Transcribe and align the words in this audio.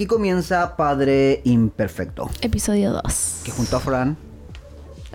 Aquí 0.00 0.06
comienza 0.06 0.76
Padre 0.76 1.42
Imperfecto, 1.44 2.30
Episodio 2.40 3.02
2. 3.04 3.42
que 3.44 3.50
junto 3.50 3.76
a 3.76 3.80
Fran, 3.80 4.16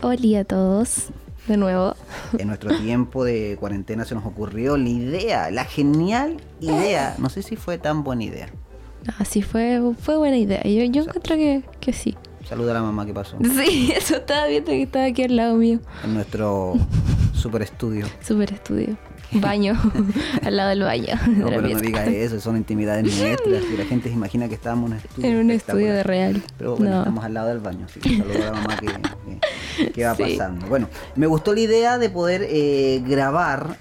Hola 0.03 0.41
a 0.41 0.43
todos. 0.43 1.07
De 1.47 1.57
nuevo. 1.57 1.95
en 2.37 2.49
nuestro 2.49 2.77
tiempo 2.77 3.23
de 3.23 3.57
cuarentena 3.59 4.05
se 4.05 4.13
nos 4.13 4.23
ocurrió 4.27 4.77
la 4.77 4.87
idea, 4.87 5.49
la 5.49 5.65
genial 5.65 6.37
idea, 6.59 7.15
no 7.17 7.29
sé 7.29 7.41
si 7.41 7.55
fue 7.55 7.79
tan 7.79 8.03
buena 8.03 8.25
idea. 8.25 8.49
Así 9.17 9.41
fue, 9.41 9.81
fue 9.99 10.17
buena 10.17 10.37
idea. 10.37 10.61
Yo, 10.61 10.83
yo 10.83 11.01
encuentro 11.01 11.35
que, 11.35 11.63
que 11.79 11.91
sí. 11.91 12.14
Saluda 12.47 12.71
a 12.71 12.73
la 12.75 12.81
mamá 12.81 13.05
que 13.05 13.13
pasó 13.13 13.37
Sí, 13.65 13.91
eso 13.95 14.17
estaba 14.17 14.47
viendo 14.47 14.71
que 14.71 14.83
estaba 14.83 15.05
aquí 15.05 15.23
al 15.23 15.35
lado 15.35 15.55
mío. 15.55 15.79
en 16.03 16.13
nuestro 16.13 16.73
super 17.33 17.61
estudio. 17.61 18.05
Super 18.21 18.53
estudio. 18.53 18.97
Baño. 19.31 19.73
al 20.43 20.55
lado 20.55 20.69
del 20.69 20.83
baño. 20.83 21.07
de 21.25 21.31
No, 21.31 21.45
la 21.49 21.55
pero 21.57 21.61
no 21.63 21.67
pieza. 21.67 21.81
diga 21.81 22.05
eso, 22.05 22.39
son 22.39 22.55
intimidades 22.57 23.03
nuestras 23.03 23.63
y 23.73 23.75
la 23.77 23.83
gente 23.85 24.07
se 24.09 24.15
imagina 24.15 24.47
que 24.47 24.53
estábamos 24.53 24.91
en 24.91 24.93
un 24.93 24.99
estudio. 24.99 25.27
En 25.29 25.37
un 25.37 25.51
estudio 25.51 25.93
de 25.93 26.03
real. 26.03 26.43
Pero 26.57 26.75
bueno, 26.77 26.91
No. 26.93 26.99
estamos 26.99 27.25
al 27.25 27.33
lado 27.33 27.47
del 27.49 27.59
baño, 27.59 27.85
así 27.89 27.99
que 27.99 28.17
saludo 28.17 28.35
a 28.43 28.45
la 28.45 28.51
mamá 28.51 28.77
que, 28.77 28.85
que- 29.77 29.91
que 29.91 30.05
va 30.05 30.15
Sí. 30.15 30.23
pasando. 30.23 30.67
Bueno, 30.67 30.87
me 31.15 31.25
gustó 31.27 31.53
la 31.53 31.59
idea 31.59 31.97
de 31.97 32.09
poder 32.09 32.45
eh, 32.47 33.03
grabar 33.05 33.77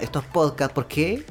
estos 0.00 0.24
podcasts, 0.24 0.72
¿por 0.72 0.86
qué? 0.86 1.24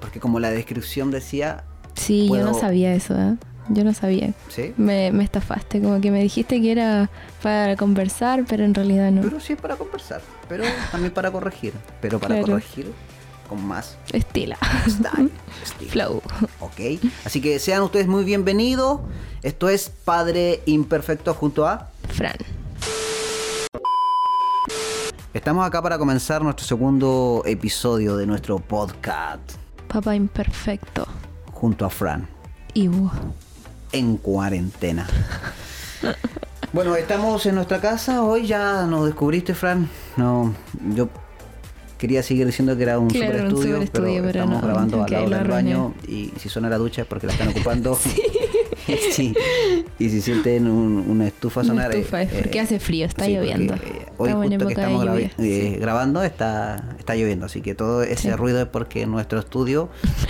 Porque 0.00 0.20
como 0.20 0.38
la 0.38 0.50
descripción 0.50 1.10
decía, 1.10 1.64
Sí, 1.96 2.28
yo 2.28 2.44
no 2.44 2.54
sabía 2.54 2.94
eso, 2.94 3.18
¿eh? 3.18 3.36
Yo 3.70 3.84
no 3.84 3.92
sabía. 3.92 4.32
¿sí? 4.48 4.72
Me, 4.76 5.12
me 5.12 5.24
estafaste, 5.24 5.80
como 5.82 6.00
que 6.00 6.10
me 6.10 6.22
dijiste 6.22 6.60
que 6.60 6.72
era 6.72 7.10
para 7.42 7.76
conversar, 7.76 8.44
pero 8.48 8.64
en 8.64 8.74
realidad 8.74 9.10
no. 9.10 9.22
Pero 9.22 9.40
sí 9.40 9.52
es 9.52 9.60
para 9.60 9.76
conversar, 9.76 10.22
pero 10.48 10.64
también 10.90 11.12
para 11.12 11.30
corregir, 11.30 11.74
pero 12.00 12.18
para 12.18 12.36
Claro. 12.36 12.52
corregir 12.54 12.92
con 13.48 13.64
más 13.66 13.96
Estila. 14.12 14.56
style, 14.88 15.30
estilo. 15.62 15.90
Flow. 15.90 16.22
Ok, 16.60 17.00
así 17.24 17.40
que 17.40 17.58
sean 17.58 17.82
ustedes 17.82 18.06
muy 18.06 18.24
bienvenidos. 18.24 19.00
Esto 19.42 19.68
es 19.68 19.90
Padre 19.90 20.62
Imperfecto 20.66 21.32
junto 21.34 21.66
a... 21.66 21.90
Fran. 22.08 22.36
Estamos 25.34 25.66
acá 25.66 25.80
para 25.82 25.98
comenzar 25.98 26.42
nuestro 26.42 26.66
segundo 26.66 27.42
episodio 27.46 28.16
de 28.16 28.26
nuestro 28.26 28.58
podcast 28.58 29.52
Papá 29.86 30.16
imperfecto. 30.16 31.06
junto 31.52 31.84
a 31.84 31.90
Fran 31.90 32.26
Ivo. 32.74 33.10
En 33.92 34.16
cuarentena. 34.16 35.06
Bueno, 36.72 36.96
estamos 36.96 37.44
en 37.46 37.54
nuestra 37.54 37.80
casa. 37.80 38.22
Hoy 38.22 38.46
ya 38.46 38.84
nos 38.86 39.06
descubriste, 39.06 39.54
Fran. 39.54 39.88
No, 40.16 40.54
yo 40.94 41.08
quería 41.96 42.22
seguir 42.22 42.46
diciendo 42.46 42.76
que 42.76 42.82
era 42.84 42.98
un 42.98 43.08
Claro, 43.08 43.50
super 43.50 43.76
un 43.76 43.82
estudio, 43.82 44.22
pero, 44.22 44.28
estamos 44.40 44.60
no, 44.60 44.66
grabando 44.66 45.02
al 45.04 45.10
lado 45.10 45.28
del 45.30 45.48
baño 45.48 45.94
y 46.06 46.32
si 46.38 46.48
suena 46.48 46.68
la 46.68 46.78
ducha 46.78 47.02
es 47.02 47.08
porque 47.08 47.26
la 47.26 47.32
están 47.32 47.48
ocupando. 47.48 47.98
Sí. 49.12 49.34
Y 49.98 50.08
si 50.08 50.22
sienten 50.22 50.66
un- 50.68 51.04
una 51.10 51.26
estufa 51.26 51.60
Una 51.60 51.68
sonar. 51.68 51.94
estufa, 51.94 52.22
es 52.22 52.32
porque 52.32 52.60
hace 52.60 52.78
frío, 52.80 53.04
está 53.04 53.24
sí, 53.26 53.34
lloviendo. 53.34 53.74
porque, 53.74 53.90
eh, 53.90 54.06
hoy 54.16 54.28
Estamos 54.28 54.46
justo 54.48 54.66
que 54.66 54.72
estamos 54.72 55.06
eh, 55.38 55.76
grabando 55.80 56.22
está, 56.22 56.96
está 57.08 57.16
lloviendo, 57.16 57.46
así 57.46 57.62
que 57.62 57.74
todo 57.74 58.02
ese 58.02 58.28
Sí. 58.28 58.30
ruido 58.32 58.60
es 58.60 58.66
porque 58.68 59.06
nuestro 59.06 59.38
estudio 59.38 59.88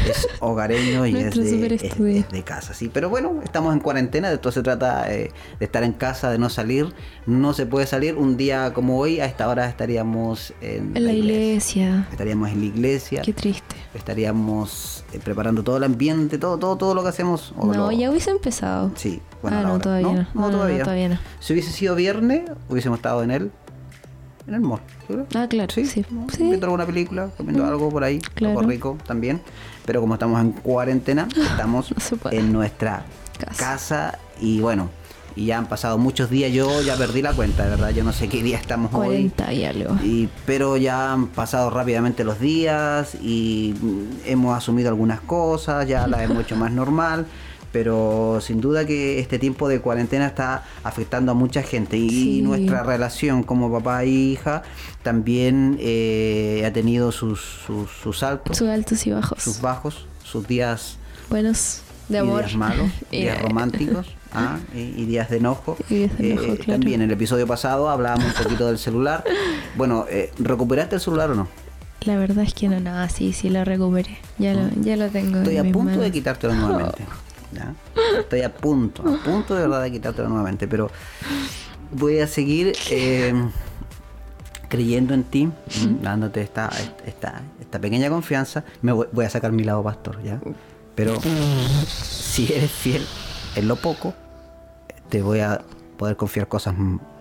es 0.08 0.28
hogareño 0.40 1.06
y 1.06 1.16
es 1.16 1.34
de, 1.34 1.74
es- 1.74 1.82
es 1.82 2.28
de 2.30 2.42
casa, 2.44 2.72
sí. 2.72 2.88
Pero 2.92 3.08
bueno, 3.10 3.40
estamos 3.42 3.72
en 3.74 3.80
cuarentena, 3.80 4.28
de 4.28 4.36
esto 4.36 4.52
se 4.52 4.62
trata 4.62 5.12
eh, 5.12 5.32
de 5.58 5.64
estar 5.64 5.82
en 5.82 5.92
casa, 5.92 6.30
de 6.30 6.38
no 6.38 6.48
salir. 6.50 6.94
No 7.26 7.52
se 7.52 7.66
puede 7.66 7.86
salir. 7.86 8.14
Un 8.14 8.36
día 8.36 8.72
como 8.74 8.96
hoy, 8.98 9.18
a 9.18 9.26
esta 9.26 9.48
hora 9.48 9.68
estaríamos 9.68 10.54
en, 10.60 10.96
En 10.96 11.04
la 11.04 11.12
iglesia. 11.12 12.06
Estaríamos 12.12 12.48
en 12.50 12.60
la 12.60 12.66
iglesia. 12.66 13.22
Qué 13.22 13.32
triste. 13.32 13.74
Estaríamos 13.92 15.04
eh, 15.12 15.18
preparando 15.22 15.62
todo 15.64 15.78
el 15.78 15.84
ambiente, 15.84 16.38
todo, 16.38 16.58
todo, 16.58 16.76
todo 16.76 16.94
lo 16.94 17.02
que 17.02 17.08
hacemos. 17.08 17.52
o 17.56 17.66
No, 17.66 17.74
lo- 17.74 17.92
ya 17.92 18.08
hubiese 18.10 18.30
empezado. 18.30 18.92
Sí, 18.94 19.20
bueno, 19.42 19.58
ah, 19.58 19.62
no, 19.62 19.78
todavía 19.80 20.06
no. 20.06 20.12
No, 20.14 20.26
No, 20.34 20.40
no, 20.42 20.50
todavía. 20.58 20.84
todavía 20.84 21.08
no. 21.08 21.18
Si 21.40 21.52
hubiese 21.52 21.72
sido 21.72 21.94
viernes, 21.96 22.42
hubiésemos 22.68 22.98
estado 22.98 23.22
en 23.24 23.30
el, 23.32 23.50
en 24.48 24.54
el 24.54 24.60
mall. 24.60 24.80
Ah, 25.34 25.46
claro, 25.48 25.72
sí. 25.72 25.84
Sí. 25.86 26.04
Viendo 26.38 26.66
alguna 26.66 26.86
película, 26.86 27.28
comiendo 27.36 27.64
algo 27.66 27.88
por 27.90 28.02
ahí, 28.04 28.18
Claro. 28.34 28.58
algo 28.58 28.70
rico 28.70 28.96
también. 29.06 29.40
Pero 29.84 30.00
como 30.00 30.14
estamos 30.14 30.40
en 30.40 30.52
cuarentena, 30.52 31.28
estamos 31.36 31.92
No 32.24 32.30
en 32.30 32.52
nuestra 32.52 33.04
casa. 33.38 33.54
Casa. 33.58 34.18
y 34.40 34.60
bueno, 34.60 34.90
y 35.36 35.46
ya 35.46 35.58
han 35.58 35.66
pasado 35.66 35.98
muchos 35.98 36.30
días. 36.30 36.52
Yo 36.52 36.82
ya 36.82 36.96
perdí 36.96 37.22
la 37.22 37.32
cuenta, 37.32 37.64
de 37.64 37.70
verdad. 37.70 37.90
Yo 37.90 38.02
no 38.02 38.12
sé 38.12 38.28
qué 38.28 38.42
día 38.42 38.58
estamos 38.58 38.92
hoy. 38.92 39.30
40 39.30 39.52
y 39.52 39.64
algo. 39.64 39.94
Y, 40.02 40.28
pero 40.46 40.76
ya 40.76 41.12
han 41.12 41.28
pasado 41.28 41.70
rápidamente 41.70 42.24
los 42.24 42.40
días 42.40 43.14
y 43.22 43.74
mm, 43.80 44.02
hemos 44.26 44.56
asumido 44.56 44.88
algunas 44.88 45.20
cosas, 45.20 45.86
ya 45.86 46.06
las 46.08 46.22
hemos 46.22 46.40
hecho 46.42 46.56
más 46.56 46.72
normal. 46.72 47.26
Pero 47.72 48.38
sin 48.40 48.60
duda 48.60 48.86
que 48.86 49.18
este 49.18 49.38
tiempo 49.38 49.68
de 49.68 49.80
cuarentena 49.80 50.26
está 50.26 50.64
afectando 50.84 51.32
a 51.32 51.34
mucha 51.34 51.62
gente 51.62 51.96
y 51.98 52.08
Sí. 52.08 52.42
nuestra 52.42 52.82
relación 52.82 53.42
como 53.42 53.70
papá 53.70 54.04
e 54.04 54.08
hija 54.08 54.62
también 55.02 55.76
eh, 55.80 56.64
ha 56.66 56.72
tenido 56.72 57.12
sus, 57.12 57.40
sus, 57.66 57.90
sus 57.90 58.22
altos, 58.22 58.56
Sus 58.56 58.68
altos 58.68 59.06
y 59.06 59.10
bajos. 59.10 59.42
sus 59.42 59.60
bajos, 59.60 60.06
sus 60.24 60.46
días 60.48 60.96
Buenos 61.30 61.82
de 62.08 62.16
y 62.16 62.20
amor. 62.20 62.40
días 62.44 62.56
malos, 62.56 62.90
Y 63.10 63.20
días 63.22 63.36
de- 63.36 63.42
románticos 63.42 64.06
ah, 64.32 64.58
y, 64.74 64.78
y 64.78 65.04
días 65.04 65.28
de 65.28 65.36
enojo. 65.36 65.76
Y 65.90 65.94
días 65.94 66.16
de 66.18 66.30
enojo, 66.32 66.44
Eh, 66.54 66.56
claro. 66.56 66.72
También 66.80 67.02
en 67.02 67.08
el 67.10 67.12
episodio 67.14 67.46
pasado 67.46 67.90
hablábamos 67.90 68.26
un 68.38 68.44
poquito 68.44 68.66
del 68.66 68.78
celular. 68.78 69.24
Bueno, 69.76 70.06
eh, 70.08 70.32
¿recuperaste 70.38 70.94
el 70.94 71.00
celular 71.02 71.30
o 71.30 71.34
no? 71.34 71.48
La 72.02 72.16
verdad 72.16 72.44
es 72.44 72.54
que 72.54 72.68
no, 72.68 72.80
nada, 72.80 73.08
sí, 73.10 73.32
sí 73.34 73.50
lo 73.50 73.64
recuperé. 73.64 74.18
Ya 74.38 74.54
lo, 74.54 74.70
ya 74.80 74.96
lo 74.96 75.08
tengo. 75.10 75.38
Estoy 75.38 75.56
en 75.58 75.68
a 75.68 75.72
punto 75.72 76.00
de 76.00 76.10
quitártelo 76.10 76.54
nuevamente. 76.54 77.04
¿ya? 77.52 77.74
Estoy 78.18 78.42
a 78.42 78.54
punto, 78.54 79.02
a 79.02 79.22
punto 79.22 79.54
de 79.54 79.62
verdad 79.62 79.82
de 79.82 79.92
quitártelo 79.92 80.28
nuevamente, 80.28 80.68
pero 80.68 80.90
voy 81.92 82.20
a 82.20 82.26
seguir 82.26 82.74
eh, 82.90 83.32
creyendo 84.68 85.14
en 85.14 85.24
ti, 85.24 85.50
dándote 86.02 86.42
esta, 86.42 86.70
esta, 87.06 87.42
esta 87.60 87.78
pequeña 87.80 88.08
confianza. 88.08 88.64
Me 88.82 88.92
voy, 88.92 89.06
voy 89.12 89.24
a 89.24 89.30
sacar 89.30 89.52
mi 89.52 89.64
lado 89.64 89.82
pastor, 89.82 90.22
¿ya? 90.22 90.40
Pero 90.94 91.18
si 91.86 92.52
eres 92.52 92.70
fiel 92.70 93.06
en 93.54 93.68
lo 93.68 93.76
poco, 93.76 94.14
te 95.08 95.22
voy 95.22 95.40
a 95.40 95.62
poder 95.96 96.16
confiar 96.16 96.48
cosas 96.48 96.74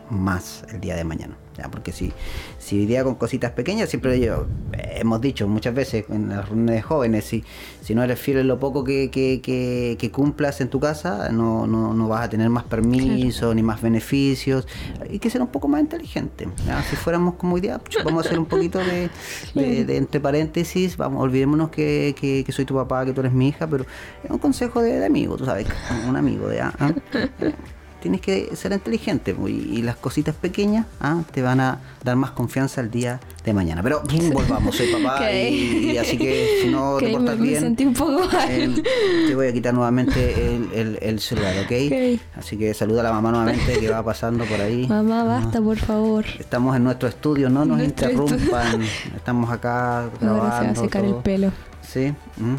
más 0.10 0.64
el 0.70 0.82
día 0.82 0.96
de 0.96 1.04
mañana. 1.04 1.36
¿Ya? 1.58 1.70
Porque 1.70 1.92
si, 1.92 2.12
si 2.60 2.80
hoy 2.80 2.86
día 2.86 3.04
con 3.04 3.16
cositas 3.16 3.52
pequeñas, 3.52 3.90
siempre 3.90 4.20
yo, 4.20 4.46
eh, 4.74 4.98
hemos 5.02 5.20
dicho 5.22 5.48
muchas 5.48 5.74
veces 5.74 6.06
en 6.10 6.30
las 6.30 6.48
reuniones 6.48 6.76
de 6.76 6.82
jóvenes, 6.82 7.26
si, 7.26 7.44
si 7.82 7.96
no 7.96 8.04
eres 8.04 8.20
fiel 8.20 8.38
en 8.40 8.48
lo 8.48 8.60
poco 8.60 8.84
que, 8.84 9.10
que, 9.10 9.42
que- 9.42 9.96
que 10.00 10.12
cumplas 10.12 10.62
en 10.62 10.70
tu 10.70 10.80
casa, 10.80 11.30
no, 11.32 11.66
no, 11.68 11.94
no 11.94 12.08
vas 12.08 12.26
a 12.26 12.30
tener 12.30 12.50
más 12.50 12.64
permisos 12.66 13.56
ni 13.56 13.64
más 13.64 13.82
beneficios. 13.82 14.68
Hay 15.10 15.20
que 15.20 15.30
ser 15.30 15.42
un 15.42 15.48
poco 15.48 15.68
más 15.68 15.82
inteligente. 15.82 16.48
¿ya? 16.66 16.82
Si 16.84 16.96
fuéramos 16.96 17.36
como 17.36 17.56
hoy 17.56 17.62
día, 17.62 17.80
vamos 18.04 18.24
a 18.24 18.28
hacer 18.28 18.40
un 18.40 18.46
poquito 18.46 18.80
de, 18.80 19.10
de- 19.56 19.86
de 19.86 19.98
entre 19.98 20.20
paréntesis, 20.20 20.98
vamos, 20.98 21.24
olvidémonos 21.24 21.70
que, 21.70 22.16
que- 22.20 22.44
que 22.46 22.52
soy 22.52 22.66
tu 22.66 22.76
papá, 22.76 23.06
que 23.06 23.14
tú 23.14 23.22
eres 23.22 23.34
mi 23.34 23.48
hija, 23.50 23.68
pero 23.68 23.86
es 24.24 24.30
un 24.30 24.38
consejo 24.38 24.82
de, 24.82 25.00
de 25.00 25.06
amigo, 25.06 25.38
tú 25.38 25.46
sabes, 25.46 25.68
un 26.08 26.16
amigo 26.16 26.48
de... 26.48 26.62
ah, 26.62 26.74
tienes 28.02 28.22
que 28.22 28.56
ser 28.56 28.72
inteligente 28.72 29.34
pues, 29.34 29.54
y, 29.54 29.78
y 29.78 29.82
las 29.82 29.96
cositas 29.96 30.36
pequeñas 30.36 30.86
ah, 31.02 31.22
te 31.32 31.42
van 31.42 31.60
a 31.60 31.80
dar 32.04 32.16
más 32.16 32.32
confianza 32.32 32.82
el 32.82 32.92
día 32.92 33.20
de 33.44 33.54
mañana. 33.54 33.82
Pero 33.84 34.02
mm, 34.04 34.30
volvamos, 34.32 34.76
soy 34.76 34.88
papá 34.94 35.16
Ok. 35.22 35.32
y, 35.50 35.92
y 35.92 35.98
así 35.98 36.18
que 36.18 36.60
si 36.62 36.70
no 36.70 36.98
te 37.00 37.10
portas 37.10 37.38
me 37.38 37.48
bien, 37.48 37.62
sentí 37.62 37.86
un 37.86 37.94
poco 37.94 38.26
mal. 38.32 38.48
eh, 38.50 38.84
te 39.28 39.36
voy 39.36 39.48
a 39.48 39.54
quitar 39.54 39.74
nuevamente 39.74 40.56
el, 40.56 40.70
el- 40.74 41.00
el 41.02 41.20
celular, 41.20 41.56
¿ok? 41.66 41.72
Ok. 41.88 42.22
Así 42.38 42.58
que 42.58 42.74
saluda 42.74 43.02
a 43.02 43.04
la 43.06 43.12
mamá 43.14 43.32
nuevamente 43.32 43.80
que 43.80 43.90
va 43.90 44.04
pasando 44.04 44.46
por 44.46 44.60
ahí. 44.62 44.88
Mamá, 44.88 45.24
basta, 45.24 45.62
por 45.62 45.78
favor. 45.78 46.26
Estamos 46.40 46.76
en 46.76 46.84
nuestro 46.84 47.10
estudio, 47.10 47.50
no 47.50 47.66
nos 47.66 47.78
Nuestro 47.78 48.10
interrumpan. 48.12 48.82
Estamos 49.16 49.50
acá 49.50 50.10
grabando. 50.22 50.44
Ahora 50.44 50.60
se 50.60 50.66
va 50.66 50.72
a 50.72 50.76
secar 50.76 51.06
el 51.06 51.16
pelo. 51.16 51.52
Sí. 51.82 52.14
mm. 52.38 52.56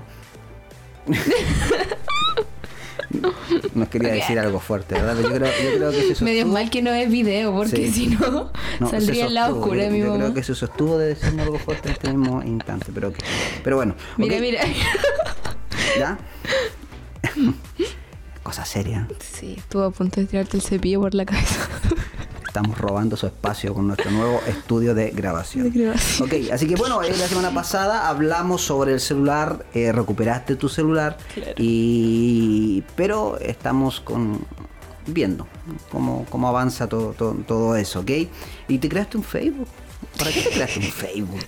Nos 3.74 3.88
quería 3.88 4.08
Ok. 4.10 4.14
decir 4.16 4.38
algo 4.38 4.60
fuerte, 4.60 4.94
¿verdad? 4.94 5.14
Pero 5.16 5.28
yo 5.30 5.34
creo, 5.36 5.50
yo 5.72 5.76
creo 5.78 5.90
que 5.90 6.14
se 6.14 6.24
Medio 6.24 6.46
mal 6.46 6.68
que 6.70 6.82
no 6.82 6.90
es 6.92 7.10
video, 7.10 7.52
porque 7.54 7.76
Sí. 7.88 7.92
si 7.92 8.06
no, 8.08 8.52
No, 8.80 8.90
saldría 8.90 9.28
sostuvo. 9.28 9.60
oscuro 9.60 9.80
de 9.80 9.86
yo, 9.86 9.92
mi 9.92 9.98
yo 10.00 10.06
mamá. 10.06 10.18
creo 10.18 10.34
que 10.34 10.42
se 10.42 10.54
sostuvo 10.54 10.98
de 10.98 11.08
decirme 11.08 11.42
algo 11.42 11.58
fuerte 11.58 11.88
en 11.88 11.94
este 11.94 12.08
mismo 12.12 12.42
instante, 12.42 12.86
pero, 12.94 13.08
ok. 13.08 13.16
pero 13.64 13.76
bueno. 13.76 13.94
Mira, 14.18 14.36
ok, 14.36 14.40
mira. 14.42 14.60
¿Ya? 15.98 16.18
Cosa 18.42 18.64
seria. 18.64 19.06
Sí, 19.20 19.54
estuvo 19.58 19.82
a 19.84 19.90
punto 19.90 20.20
de 20.20 20.26
tirarte 20.26 20.56
el 20.56 20.62
cepillo 20.62 21.00
por 21.00 21.14
la 21.14 21.24
cabeza. 21.26 21.68
Estamos 22.48 22.78
robando 22.78 23.14
su 23.16 23.26
espacio 23.26 23.74
con 23.74 23.86
nuestro 23.86 24.10
nuevo 24.10 24.40
estudio 24.48 24.94
de 24.94 25.10
grabación. 25.10 25.70
De 25.70 25.78
grabación. 25.78 26.28
Ok, 26.28 26.34
así 26.50 26.66
que 26.66 26.76
bueno, 26.76 27.02
eh, 27.02 27.10
la 27.10 27.28
semana 27.28 27.52
pasada 27.52 28.08
hablamos 28.08 28.62
sobre 28.62 28.94
el 28.94 29.00
celular, 29.00 29.66
eh, 29.74 29.92
recuperaste 29.92 30.56
tu 30.56 30.68
celular, 30.70 31.18
Claro. 31.34 31.52
y 31.58 32.82
pero 32.96 33.38
estamos 33.38 34.00
con 34.00 34.40
viendo 35.06 35.46
cómo, 35.92 36.26
cómo 36.30 36.48
avanza 36.48 36.86
todo, 36.88 37.12
todo, 37.12 37.34
todo 37.46 37.76
eso, 37.76 38.00
¿ok? 38.00 38.10
Y 38.68 38.78
te 38.78 38.88
creaste 38.88 39.18
un 39.18 39.24
Facebook. 39.24 39.68
¿Para 40.18 40.30
qué 40.32 40.40
te 40.40 40.50
creaste 40.50 40.78
un 40.80 40.84
Facebook? 40.86 41.40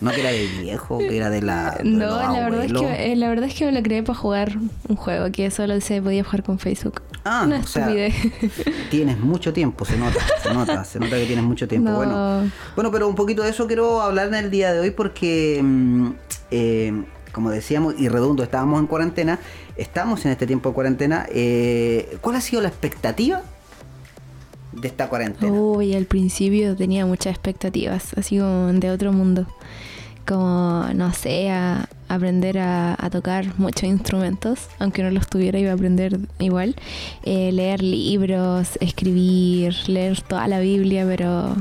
No 0.00 0.10
que 0.10 0.20
era 0.20 0.30
de 0.30 0.46
viejo, 0.46 0.98
que 0.98 1.16
era 1.16 1.30
de 1.30 1.42
la. 1.42 1.72
de 1.78 1.84
No, 1.84 2.06
la 2.08 2.48
verdad, 2.48 2.64
es 2.64 2.72
que, 2.72 3.12
eh, 3.12 3.16
la 3.16 3.28
verdad 3.28 3.44
es 3.48 3.54
que 3.54 3.66
me 3.66 3.72
lo 3.72 3.82
creé 3.82 4.02
para 4.02 4.18
jugar 4.18 4.56
un 4.88 4.96
juego 4.96 5.30
que 5.30 5.50
solo 5.50 5.80
se 5.80 6.02
podía 6.02 6.24
jugar 6.24 6.42
con 6.42 6.58
Facebook. 6.58 7.02
Ah, 7.24 7.42
Una 7.46 7.58
o 7.60 7.66
sea. 7.66 7.88
Tienes 8.90 9.18
mucho 9.18 9.52
tiempo, 9.52 9.84
se 9.84 9.96
nota, 9.96 10.18
se 10.42 10.54
nota, 10.54 10.84
se 10.84 10.98
nota 10.98 11.16
que 11.16 11.26
tienes 11.26 11.44
mucho 11.44 11.68
tiempo. 11.68 11.90
No. 11.90 11.96
Bueno, 11.96 12.50
bueno, 12.74 12.90
pero 12.90 13.08
un 13.08 13.14
poquito 13.14 13.42
de 13.42 13.50
eso 13.50 13.66
quiero 13.66 14.00
hablar 14.00 14.28
en 14.28 14.34
el 14.34 14.50
día 14.50 14.72
de 14.72 14.80
hoy 14.80 14.90
porque, 14.90 15.60
mm, 15.62 16.10
eh, 16.50 17.04
como 17.32 17.50
decíamos, 17.50 17.94
y 17.98 18.08
redundo, 18.08 18.42
estábamos 18.42 18.80
en 18.80 18.86
cuarentena, 18.86 19.38
estamos 19.76 20.24
en 20.24 20.32
este 20.32 20.46
tiempo 20.46 20.70
de 20.70 20.74
cuarentena. 20.74 21.26
eh, 21.30 22.16
¿Cuál 22.20 22.36
ha 22.36 22.40
sido 22.40 22.62
la 22.62 22.68
expectativa 22.68 23.42
de 24.72 24.88
esta 24.88 25.08
cuarentena? 25.08 25.52
Uy, 25.52 25.94
al 25.94 26.06
principio 26.06 26.74
tenía 26.74 27.04
muchas 27.06 27.32
expectativas, 27.32 28.14
así 28.16 28.38
como 28.38 28.72
de 28.72 28.90
otro 28.90 29.12
mundo. 29.12 29.46
Como, 30.26 30.86
no 30.94 31.12
sé, 31.12 31.50
a 31.50 31.88
aprender 32.08 32.58
a, 32.58 32.94
a 32.98 33.10
tocar 33.10 33.46
muchos 33.58 33.84
instrumentos, 33.84 34.60
aunque 34.78 35.02
no 35.02 35.10
los 35.10 35.26
tuviera, 35.28 35.58
iba 35.58 35.70
a 35.72 35.74
aprender 35.74 36.18
igual. 36.38 36.76
Eh, 37.24 37.50
leer 37.52 37.82
libros, 37.82 38.78
escribir, 38.80 39.74
leer 39.88 40.20
toda 40.22 40.46
la 40.46 40.60
Biblia, 40.60 41.04
pero. 41.06 41.56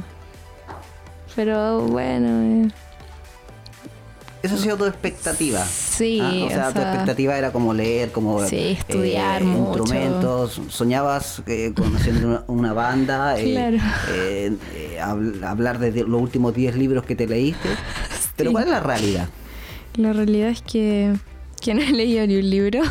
Pero 1.35 1.81
bueno. 1.87 2.65
eh, 2.67 2.71
Esa 4.43 4.55
ha 4.55 4.57
sido 4.57 4.77
tu 4.77 4.85
expectativa. 4.85 5.63
Sí, 5.65 6.19
Ah, 6.21 6.45
o, 6.45 6.49
sea, 6.49 6.69
o 6.69 6.73
tu 6.73 6.79
expectativa 6.81 7.37
era 7.37 7.51
como 7.51 7.73
leer, 7.73 8.11
como 8.11 8.41
Sí, 8.45 8.77
estudiar 8.79 9.43
mucho. 9.43 9.79
instrumentos. 9.79 10.61
Soñabas 10.69 11.41
eh, 11.47 11.73
conociendo 11.75 12.27
una, 12.27 12.43
una 12.47 12.73
banda, 12.73 13.37
eh, 13.39 13.51
Claro. 13.51 13.77
eh, 14.11 14.55
eh, 14.75 14.97
habl- 15.01 15.43
hablar 15.43 15.79
de 15.79 16.03
los 16.03 16.21
últimos 16.21 16.53
10 16.53 16.75
libros 16.75 17.03
que 17.05 17.15
te 17.15 17.27
leíste. 17.27 17.69
Pero. 18.39 18.51
¿cuál 18.51 18.63
es 18.65 18.69
la 18.71 18.79
realidad? 18.79 19.29
La 19.95 20.13
realidad 20.13 20.49
es 20.49 20.61
que, 20.61 21.13
que 21.61 21.73
no 21.73 21.81
he 21.81 21.91
leído 21.91 22.25
ni 22.25 22.37
un 22.37 22.49
libro. 22.49 22.81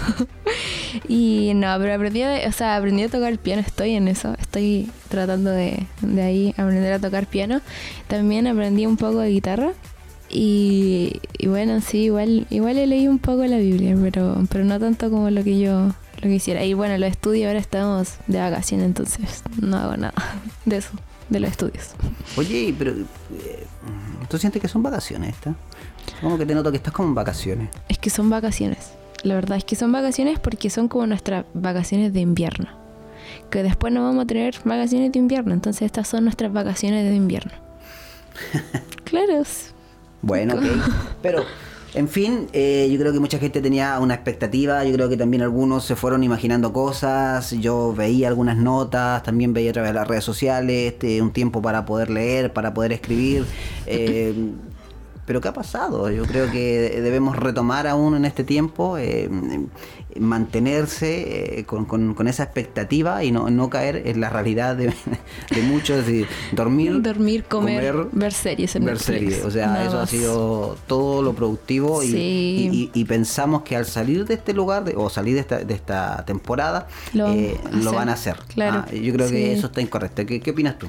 y 1.09 1.53
no, 1.55 1.75
pero 1.79 1.95
aprendí, 1.95 2.23
o 2.23 2.53
sea, 2.53 2.77
aprendí 2.77 3.03
a 3.03 3.09
tocar 3.09 3.37
piano, 3.39 3.63
estoy 3.63 3.95
en 3.95 4.09
eso. 4.09 4.35
Estoy 4.39 4.91
tratando 5.09 5.51
de, 5.51 5.87
de 6.03 6.23
ahí 6.23 6.55
aprender 6.57 6.93
a 6.93 6.99
tocar 6.99 7.27
piano. 7.27 7.61
También 8.07 8.47
aprendí 8.47 8.87
un 8.87 8.97
poco 8.97 9.19
de 9.21 9.31
guitarra. 9.31 9.73
Y, 10.31 11.23
y 11.39 11.47
bueno, 11.47 11.81
sí, 11.81 12.05
igual, 12.05 12.47
igual 12.51 12.77
he 12.77 12.87
leído 12.87 13.11
un 13.11 13.19
poco 13.19 13.45
la 13.47 13.57
Biblia, 13.57 13.97
pero, 14.01 14.45
pero 14.51 14.65
no 14.65 14.79
tanto 14.79 15.11
como 15.11 15.31
lo 15.31 15.43
que 15.43 15.59
yo 15.59 15.95
lo 16.21 16.23
que 16.23 16.29
quisiera. 16.29 16.65
Y 16.65 16.75
bueno, 16.75 16.99
los 16.99 17.11
estudios 17.11 17.47
ahora 17.47 17.61
estamos 17.61 18.17
de 18.27 18.39
vacaciones, 18.39 18.87
entonces 18.87 19.43
no 19.61 19.77
hago 19.77 19.97
nada 19.97 20.15
de 20.65 20.79
eso, 20.79 20.91
de 21.29 21.41
los 21.41 21.51
estudios. 21.51 21.91
Oye, 22.37 22.75
pero 22.79 22.93
eh, 22.93 23.67
¿tú 24.29 24.39
sientes 24.39 24.61
que 24.63 24.69
son 24.69 24.83
vacaciones 24.83 25.35
estas? 25.35 25.55
Como 26.21 26.39
que 26.39 26.47
te 26.47 26.55
noto 26.55 26.71
que 26.71 26.77
estás 26.79 26.93
como 26.93 27.09
en 27.09 27.15
vacaciones. 27.15 27.69
Es 27.89 27.99
que 27.99 28.11
son 28.11 28.31
vacaciones. 28.31 28.93
La 29.25 29.35
verdad 29.35 29.59
es 29.59 29.65
que 29.65 29.77
son 29.77 29.93
vacaciones 29.93 30.39
porque 30.39 30.71
son 30.71 30.89
como 30.89 31.07
nuestras 31.07 31.45
vacaciones 31.55 32.13
de 32.13 32.21
invierno. 32.21 32.69
Que 33.51 33.63
después 33.63 33.93
no 33.93 34.03
vamos 34.05 34.25
a 34.25 34.27
tener 34.27 34.55
vacaciones 34.65 35.13
de 35.13 35.19
invierno. 35.19 35.53
Entonces 35.53 35.83
estas 35.83 36.09
son 36.09 36.25
nuestras 36.25 36.53
vacaciones 36.53 37.05
de 37.09 37.15
invierno. 37.15 37.53
claro. 39.05 39.41
s- 39.41 39.71
Bueno, 40.23 40.55
ok. 40.55 40.63
Pero, 41.23 41.45
en 41.95 42.09
fin, 42.09 42.49
eh, 42.53 42.89
yo 42.91 42.99
creo 42.99 43.13
que 43.13 43.21
mucha 43.21 43.39
gente 43.39 43.61
tenía 43.63 43.99
una 43.99 44.15
expectativa. 44.15 44.85
Yo 44.85 44.93
creo 44.93 45.09
que 45.09 45.17
también 45.17 45.43
algunos 45.43 45.85
se 45.85 45.97
fueron 45.97 46.23
imaginando 46.23 46.73
cosas. 46.73 47.53
Yo 47.53 47.95
veía 47.95 48.29
algunas 48.29 48.57
notas, 48.57 49.23
también 49.23 49.53
veía 49.55 49.71
a 49.71 49.73
través 49.73 49.91
de 49.91 49.95
las 49.95 50.07
redes 50.09 50.25
sociales 50.25 50.93
este, 50.93 51.23
un 51.23 51.33
tiempo 51.33 51.63
para 51.63 51.85
poder 51.87 52.11
leer, 52.11 52.53
para 52.53 52.75
poder 52.75 52.93
escribir. 52.93 53.47
eh, 53.87 54.35
pero 55.29 55.43
¿qué 55.43 55.49
ha 55.49 55.53
pasado? 55.53 56.11
Yo 56.11 56.25
creo 56.25 56.51
que 56.51 57.01
debemos 57.03 57.37
retomar 57.37 57.87
aún 57.87 58.17
en 58.17 58.25
este 58.25 58.45
tiempo, 58.45 58.97
eh, 58.97 59.29
mantenerse 60.19 61.59
eh, 61.61 61.65
con, 61.65 61.85
con- 61.85 62.15
con 62.15 62.29
esa 62.29 62.43
expectativa 62.45 63.23
y 63.25 63.31
no, 63.31 63.51
no 63.51 63.69
caer 63.71 64.05
en 64.07 64.21
la 64.21 64.31
realidad 64.31 64.75
de, 64.75 64.87
de 65.55 65.63
muchos, 65.63 65.99
es 65.99 66.07
decir, 66.07 66.27
dormir, 66.53 67.03
Dormir, 67.03 67.45
comer, 67.45 67.93
comer, 67.93 68.09
ver 68.13 68.33
series 68.33 68.75
en 68.77 68.85
ver 68.87 68.95
Netflix. 68.95 69.19
series. 69.21 69.45
O 69.45 69.51
sea, 69.51 69.67
Nada 69.67 69.85
eso 69.87 70.01
ha 70.01 70.07
sido 70.07 70.77
todo 70.87 71.23
lo 71.23 71.35
productivo 71.35 72.03
y, 72.03 72.07
Sí. 72.09 72.17
y- 72.73 72.77
y- 72.95 73.01
y 73.01 73.05
pensamos 73.05 73.63
que 73.63 73.77
al 73.77 73.85
salir 73.85 74.25
de 74.25 74.35
este 74.35 74.55
lugar 74.55 74.85
de- 74.85 74.95
o 74.97 75.11
salir 75.11 75.35
de 75.35 75.41
esta, 75.41 75.59
de 75.59 75.75
esta 75.75 76.25
temporada 76.25 76.89
Lo 77.13 77.29
eh, 77.35 77.61
van 77.95 78.09
a 78.09 78.15
hacer. 78.15 78.37
Claro. 78.55 78.85
Ah, 78.89 78.93
yo 78.95 79.13
creo 79.13 79.29
que 79.29 79.53
eso 79.53 79.67
está 79.67 79.81
incorrecto. 79.83 80.25
¿Qué, 80.25 80.41
qué 80.41 80.51
opinas 80.53 80.79
tú? 80.79 80.87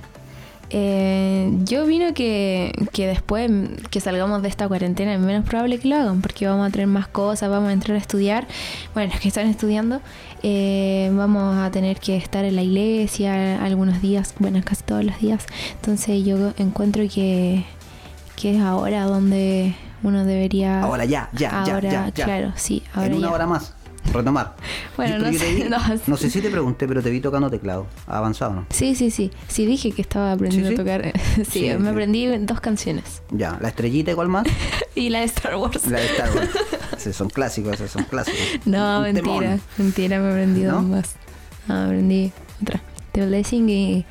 Eh, 0.71 1.51
yo 1.63 1.85
vino 1.85 2.13
que, 2.13 2.71
que 2.93 3.07
después 3.07 3.49
que 3.89 3.99
salgamos 3.99 4.41
de 4.43 4.49
esta 4.49 4.67
cuarentena 4.67 5.13
es 5.15 5.19
menos 5.19 5.45
probable 5.45 5.79
que 5.79 5.87
lo 5.87 5.95
hagan 5.95 6.21
porque 6.21 6.47
vamos 6.47 6.67
a 6.67 6.71
tener 6.71 6.87
más 6.87 7.07
cosas, 7.07 7.49
vamos 7.49 7.69
a 7.69 7.73
entrar 7.73 7.95
a 7.95 7.99
estudiar. 7.99 8.47
Bueno, 8.93 9.11
los 9.11 9.19
que 9.19 9.27
están 9.27 9.47
estudiando, 9.47 10.01
eh, 10.43 11.11
vamos 11.13 11.57
a 11.57 11.71
tener 11.71 11.99
que 11.99 12.17
estar 12.17 12.45
en 12.45 12.55
la 12.55 12.61
iglesia 12.61 13.63
algunos 13.63 14.01
días, 14.01 14.33
bueno, 14.39 14.61
casi 14.63 14.83
todos 14.83 15.03
los 15.03 15.19
días. 15.19 15.45
Entonces 15.75 16.23
yo 16.23 16.53
encuentro 16.57 17.03
que, 17.11 17.65
que 18.35 18.55
es 18.55 18.61
ahora 18.61 19.05
donde 19.05 19.75
uno 20.03 20.23
debería... 20.23 20.81
Ahora 20.81 21.05
ya, 21.05 21.29
ya, 21.33 21.63
ya, 21.65 21.73
ahora, 21.73 21.91
ya, 21.91 22.11
ya. 22.13 22.25
claro, 22.25 22.53
sí, 22.55 22.83
ahora 22.93 23.07
en 23.07 23.15
una 23.15 23.27
ya. 23.27 23.33
hora 23.33 23.47
más. 23.47 23.73
Retomar. 24.13 24.55
Bueno, 24.97 25.19
no 25.19 25.31
sé, 25.33 25.53
vi- 25.55 25.63
no. 25.69 25.77
no 26.07 26.17
sé 26.17 26.29
si 26.29 26.41
te 26.41 26.49
pregunté, 26.49 26.87
pero 26.87 27.01
te 27.03 27.09
vi 27.09 27.19
tocando 27.19 27.49
teclado. 27.49 27.85
¿Ha 28.07 28.17
avanzado 28.17 28.53
no? 28.53 28.65
Sí, 28.69 28.95
sí, 28.95 29.11
sí. 29.11 29.31
Sí 29.47 29.65
dije 29.65 29.91
que 29.91 30.01
estaba 30.01 30.31
aprendiendo 30.31 30.69
¿Sí, 30.69 30.75
sí? 30.75 30.81
a 30.81 30.83
tocar. 30.83 31.13
sí, 31.35 31.45
Sí, 31.69 31.69
me 31.77 31.89
aprendí 31.89 32.25
dos 32.39 32.59
canciones. 32.61 33.21
Ya, 33.31 33.57
la 33.61 33.67
estrellita 33.69 34.11
igual 34.11 34.29
más. 34.29 34.47
y 34.95 35.09
la 35.09 35.19
de 35.19 35.25
Star 35.25 35.55
Wars. 35.57 35.85
La 35.87 35.99
de 35.99 36.05
Star 36.07 36.29
Wars. 36.35 37.15
Son 37.15 37.29
clásicos, 37.29 37.73
esos 37.75 37.91
son 37.91 38.03
clásicos. 38.05 38.39
No, 38.65 38.97
Un 38.99 39.03
mentira. 39.03 39.23
temón. 39.23 39.61
Mentira, 39.77 40.19
me 40.19 40.29
aprendí 40.31 40.61
¿No? 40.63 40.73
dos 40.73 40.83
más. 40.83 41.15
No, 41.67 41.83
aprendí 41.85 42.31
otra. 42.61 42.81
The 43.13 43.25
Blessing 43.25 43.69
y, 43.69 44.05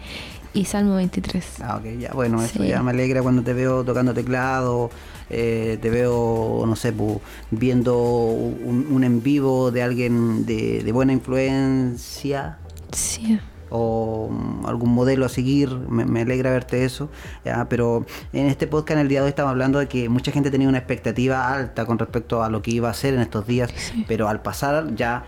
y 0.58 0.64
Salmo 0.64 0.96
23. 0.96 1.44
Ah, 1.62 1.76
ok, 1.76 1.98
ya, 1.98 2.12
bueno, 2.12 2.42
eso 2.42 2.62
Sí. 2.62 2.68
ya 2.68 2.82
me 2.82 2.90
alegra 2.90 3.22
cuando 3.22 3.42
te 3.42 3.52
veo 3.54 3.84
tocando 3.84 4.12
teclado, 4.12 4.90
eh, 5.30 5.78
te 5.80 5.90
veo, 5.90 6.64
no 6.66 6.74
sé, 6.76 6.92
pu, 6.92 7.20
viendo 7.50 7.96
un, 7.98 8.86
un 8.90 9.04
en 9.04 9.22
vivo 9.22 9.70
de 9.70 9.82
alguien 9.82 10.44
de, 10.46 10.82
de 10.82 10.92
buena 10.92 11.12
influencia 11.12 12.58
Sí. 12.92 13.38
o 13.70 14.28
mm, 14.30 14.66
algún 14.66 14.90
modelo 14.94 15.26
a 15.26 15.28
seguir, 15.28 15.70
me, 15.88 16.04
me 16.06 16.22
alegra 16.22 16.50
verte 16.50 16.84
eso, 16.84 17.10
ya, 17.44 17.66
pero 17.68 18.04
en 18.32 18.46
este 18.46 18.66
podcast 18.66 18.92
en 18.96 19.00
el 19.00 19.08
día 19.08 19.20
de 19.20 19.24
hoy 19.26 19.28
estamos 19.30 19.50
hablando 19.50 19.78
de 19.78 19.86
que 19.88 20.08
mucha 20.08 20.32
gente 20.32 20.50
tenía 20.50 20.68
una 20.68 20.78
expectativa 20.78 21.52
alta 21.52 21.84
con 21.86 21.98
respecto 21.98 22.42
a 22.42 22.48
lo 22.48 22.62
que 22.62 22.70
iba 22.70 22.88
a 22.88 22.92
hacer 22.92 23.14
en 23.14 23.20
estos 23.20 23.46
días, 23.46 23.70
Sí. 23.76 24.04
pero 24.08 24.28
al 24.28 24.40
pasar 24.42 24.94
ya 24.96 25.24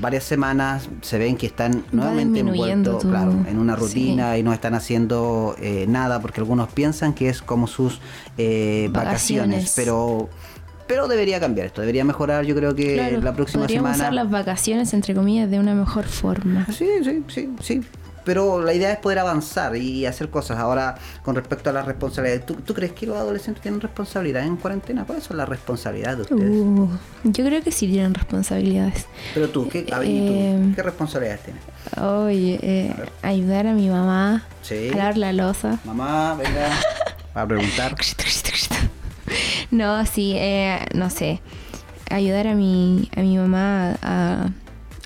varias 0.00 0.24
semanas 0.24 0.88
se 1.00 1.16
ven 1.18 1.36
que 1.36 1.46
están 1.46 1.84
nuevamente 1.92 2.40
envueltos 2.40 3.04
claro, 3.04 3.32
en 3.48 3.58
una 3.58 3.76
sí. 3.76 3.80
rutina 3.80 4.36
y 4.36 4.42
no 4.42 4.52
están 4.52 4.74
haciendo 4.74 5.54
eh, 5.60 5.86
nada 5.88 6.20
porque 6.20 6.40
algunos 6.40 6.72
piensan 6.72 7.14
que 7.14 7.28
es 7.28 7.40
como 7.40 7.66
sus 7.66 8.00
eh, 8.36 8.88
vacaciones, 8.92 9.56
Vacaciones. 9.60 9.72
pero 9.76 10.28
pero 10.86 11.08
debería 11.08 11.40
cambiar 11.40 11.68
esto, 11.68 11.80
debería 11.80 12.04
mejorar 12.04 12.44
yo 12.44 12.54
creo 12.54 12.74
que 12.74 12.94
Claro, 12.94 13.20
la 13.20 13.32
próxima 13.32 13.62
podríamos 13.62 13.92
semana 13.92 14.04
usar 14.04 14.12
las 14.12 14.30
vacaciones, 14.30 14.92
entre 14.92 15.14
comillas, 15.14 15.50
de 15.50 15.58
una 15.58 15.74
mejor 15.74 16.04
forma. 16.04 16.66
Sí, 16.66 16.88
sí, 17.02 17.22
sí, 17.28 17.48
sí. 17.60 17.80
Pero 18.24 18.62
la 18.62 18.72
idea 18.72 18.90
es 18.92 18.98
poder 18.98 19.18
avanzar 19.18 19.76
y 19.76 20.06
hacer 20.06 20.30
cosas. 20.30 20.58
Ahora, 20.58 20.96
con 21.22 21.34
respecto 21.36 21.70
a 21.70 21.72
las 21.72 21.84
responsabilidades, 21.84 22.46
¿tú, 22.46 22.54
tú 22.54 22.72
crees 22.74 22.92
que 22.92 23.06
los 23.06 23.16
adolescentes 23.16 23.62
tienen 23.62 23.80
responsabilidad 23.80 24.44
en 24.44 24.56
cuarentena? 24.56 25.04
¿Cuáles 25.04 25.24
son 25.24 25.36
las 25.36 25.48
responsabilidades 25.48 26.16
de 26.16 26.22
ustedes? 26.34 26.50
Uh, 26.50 26.88
yo 27.24 27.44
creo 27.44 27.62
que 27.62 27.70
sí 27.70 27.86
tienen 27.86 28.14
responsabilidades. 28.14 29.06
Pero 29.34 29.50
tú, 29.50 29.68
¿qué, 29.68 29.86
a 29.92 29.98
ver, 29.98 30.08
¿y 30.08 30.26
tú? 30.26 30.32
Eh, 30.34 30.72
¿qué 30.74 30.82
responsabilidades 30.82 31.42
tienes? 31.42 31.62
Oye, 32.02 32.58
eh, 32.62 32.94
ayudar 33.22 33.66
a 33.66 33.72
mi 33.72 33.88
mamá 33.88 34.44
Sí. 34.62 34.88
a 34.92 34.96
lavar 34.96 35.18
la 35.18 35.32
losa. 35.32 35.78
Mamá, 35.84 36.34
venga, 36.34 36.70
a 37.34 37.46
preguntar. 37.46 37.94
No, 39.70 40.04
sí, 40.06 40.32
eh, 40.36 40.78
no 40.94 41.10
sé. 41.10 41.40
Ayudar 42.10 42.46
a 42.46 42.54
mi, 42.54 43.10
a 43.16 43.20
mi 43.20 43.36
mamá 43.36 43.96
a, 44.02 44.48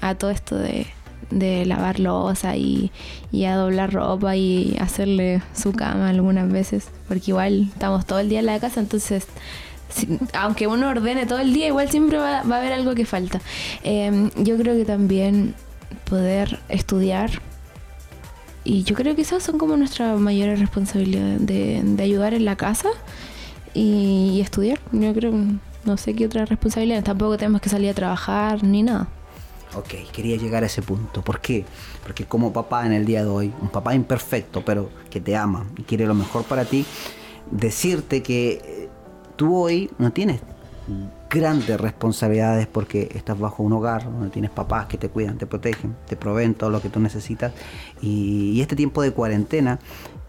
a 0.00 0.14
todo 0.16 0.30
esto 0.30 0.56
de, 0.56 0.86
de 1.30 1.66
lavar 1.66 2.00
losa 2.00 2.56
y, 2.56 2.90
y 3.32 3.44
a 3.44 3.56
doblar 3.56 3.92
ropa 3.92 4.36
y 4.36 4.76
hacerle 4.80 5.42
su 5.54 5.72
cama 5.72 6.08
algunas 6.08 6.50
veces. 6.50 6.88
Porque 7.06 7.30
igual 7.32 7.68
estamos 7.72 8.06
todo 8.06 8.18
el 8.18 8.28
día 8.28 8.40
en 8.40 8.46
la 8.46 8.60
casa, 8.60 8.80
entonces 8.80 9.26
aunque 10.34 10.66
uno 10.66 10.88
ordene 10.88 11.26
todo 11.26 11.38
el 11.38 11.52
día, 11.52 11.66
igual 11.68 11.90
siempre 11.90 12.18
va, 12.18 12.42
va 12.42 12.56
a 12.56 12.58
haber 12.58 12.72
algo 12.72 12.94
que 12.94 13.06
falta. 13.06 13.40
Eh, 13.84 14.30
yo 14.36 14.56
creo 14.56 14.76
que 14.76 14.84
también 14.84 15.54
poder 16.04 16.60
estudiar. 16.68 17.30
Y 18.64 18.82
yo 18.82 18.94
creo 18.94 19.14
que 19.14 19.22
esas 19.22 19.42
son 19.42 19.56
como 19.58 19.76
nuestras 19.76 20.18
mayores 20.18 20.60
responsabilidades, 20.60 21.46
de, 21.46 21.80
de 21.82 22.02
ayudar 22.02 22.34
en 22.34 22.44
la 22.44 22.56
casa 22.56 22.90
y, 23.72 24.32
y 24.34 24.40
estudiar. 24.40 24.78
Yo 24.92 25.14
creo, 25.14 25.32
no 25.84 25.96
sé 25.96 26.14
qué 26.14 26.26
otra 26.26 26.44
responsabilidad. 26.44 27.02
Tampoco 27.02 27.38
tenemos 27.38 27.62
que 27.62 27.70
salir 27.70 27.90
a 27.90 27.94
trabajar 27.94 28.62
ni 28.62 28.82
nada. 28.82 29.08
Ok, 29.74 30.10
quería 30.12 30.36
llegar 30.36 30.62
a 30.62 30.66
ese 30.66 30.82
punto. 30.82 31.22
¿Por 31.22 31.40
qué? 31.40 31.64
Porque 32.02 32.24
como 32.24 32.52
papá 32.52 32.86
en 32.86 32.92
el 32.92 33.04
día 33.04 33.22
de 33.22 33.28
hoy, 33.28 33.52
un 33.60 33.68
papá 33.68 33.94
imperfecto, 33.94 34.64
pero 34.64 34.88
que 35.10 35.20
te 35.20 35.36
ama 35.36 35.66
y 35.76 35.82
quiere 35.82 36.06
lo 36.06 36.14
mejor 36.14 36.44
para 36.44 36.64
ti, 36.64 36.86
decirte 37.50 38.22
que 38.22 38.62
eh, 38.64 38.88
tú 39.36 39.56
hoy 39.56 39.90
no 39.98 40.12
tienes 40.12 40.40
grandes 41.28 41.78
responsabilidades 41.78 42.66
porque 42.66 43.10
estás 43.14 43.38
bajo 43.38 43.62
un 43.62 43.74
hogar 43.74 44.04
donde 44.04 44.30
tienes 44.30 44.50
papás 44.50 44.86
que 44.86 44.96
te 44.96 45.08
cuidan, 45.08 45.36
te 45.36 45.46
protegen, 45.46 45.94
te 46.06 46.16
proveen 46.16 46.54
todo 46.54 46.70
lo 46.70 46.80
que 46.80 46.88
tú 46.88 47.00
necesitas. 47.00 47.52
Y, 48.00 48.60
este 48.60 48.76
tiempo 48.76 49.02
de 49.02 49.12
cuarentena 49.12 49.78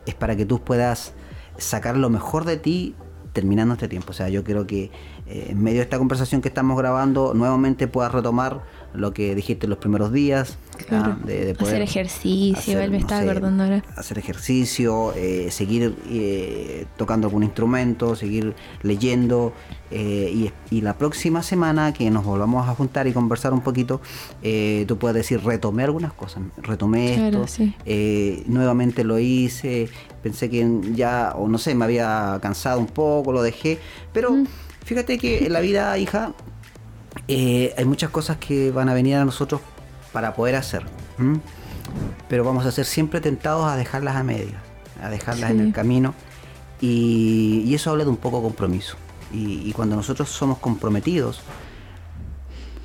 es 0.05 0.15
para 0.15 0.35
que 0.35 0.45
tú 0.45 0.61
puedas 0.61 1.13
sacar 1.57 1.97
lo 1.97 2.09
mejor 2.09 2.45
de 2.45 2.57
ti 2.57 2.95
terminando 3.33 3.73
este 3.75 3.87
tiempo. 3.87 4.11
O 4.11 4.13
sea, 4.13 4.29
yo 4.29 4.43
creo 4.43 4.67
que 4.67 4.91
eh, 5.27 5.47
en 5.49 5.63
medio 5.63 5.77
de 5.77 5.83
esta 5.83 5.97
conversación 5.97 6.41
que 6.41 6.49
estamos 6.49 6.77
grabando, 6.77 7.33
nuevamente 7.33 7.87
puedas 7.87 8.11
retomar 8.11 8.61
lo 8.93 9.13
que 9.13 9.35
dijiste 9.35 9.67
los 9.67 9.77
primeros 9.77 10.11
días. 10.11 10.57
De, 11.25 11.55
poder 11.55 11.75
hacer 11.75 11.81
ejercicio, 11.81 12.79
él 12.79 12.91
me 12.91 12.97
está 12.97 13.19
acordando 13.19 13.63
ahora. 13.63 13.83
Hacer 13.97 14.17
ejercicio, 14.17 15.13
eh, 15.15 15.51
seguir 15.51 15.93
eh, 16.09 16.85
tocando 16.97 17.27
algún 17.27 17.43
instrumento, 17.43 18.15
seguir 18.15 18.55
leyendo. 18.81 19.53
Y, 19.91 20.51
y, 20.69 20.81
la 20.81 20.97
próxima 20.99 21.41
semana 21.41 21.93
que 21.93 22.11
nos 22.11 22.23
volvamos 22.23 22.69
a 22.69 22.75
juntar 22.75 23.07
y 23.07 23.11
conversar 23.11 23.53
un 23.53 23.61
poquito, 23.61 24.01
tú 24.87 24.97
puedes 24.97 25.15
decir, 25.15 25.43
retomé 25.43 25.83
algunas 25.83 26.13
cosas. 26.13 26.43
Retomé 26.57 27.29
esto, 27.29 27.45
nuevamente 28.45 29.03
lo 29.03 29.17
hice, 29.17 29.89
pensé 30.21 30.49
que 30.49 30.65
ya, 30.93 31.33
o 31.35 31.47
no 31.47 31.57
sé, 31.57 31.73
me 31.73 31.85
había 31.85 32.37
cansado 32.41 32.79
un 32.79 32.87
poco, 32.87 33.31
lo 33.31 33.41
dejé, 33.41 33.79
pero... 34.13 34.31
Mm. 34.31 34.47
Fíjate 34.89 35.19
que 35.19 35.45
en 35.45 35.53
la 35.53 35.59
vida, 35.59 35.95
hija, 35.99 36.33
eh, 37.31 37.75
hay 37.77 37.85
muchas 37.85 38.09
cosas 38.09 38.37
que 38.37 38.71
van 38.71 38.89
a 38.89 38.95
venir 38.95 39.15
a 39.15 39.23
nosotros 39.23 39.61
para 40.11 40.33
poder 40.33 40.55
hacer. 40.55 40.83
Pero 42.27 42.43
vamos 42.43 42.65
a 42.65 42.71
ser 42.71 42.85
siempre 42.85 43.21
tentados 43.21 43.71
a 43.71 43.75
dejarlas 43.75 44.15
a 44.15 44.23
medias, 44.23 44.59
a 44.99 45.09
dejarlas 45.09 45.51
en 45.51 45.59
el 45.59 45.71
camino. 45.71 46.15
Y, 46.81 47.71
eso 47.75 47.91
habla 47.91 48.03
de 48.03 48.09
un 48.09 48.17
poco 48.17 48.41
compromiso. 48.41 48.95
Y, 49.31 49.71
cuando 49.73 49.95
nosotros 49.95 50.27
somos 50.29 50.57
comprometidos, 50.57 51.41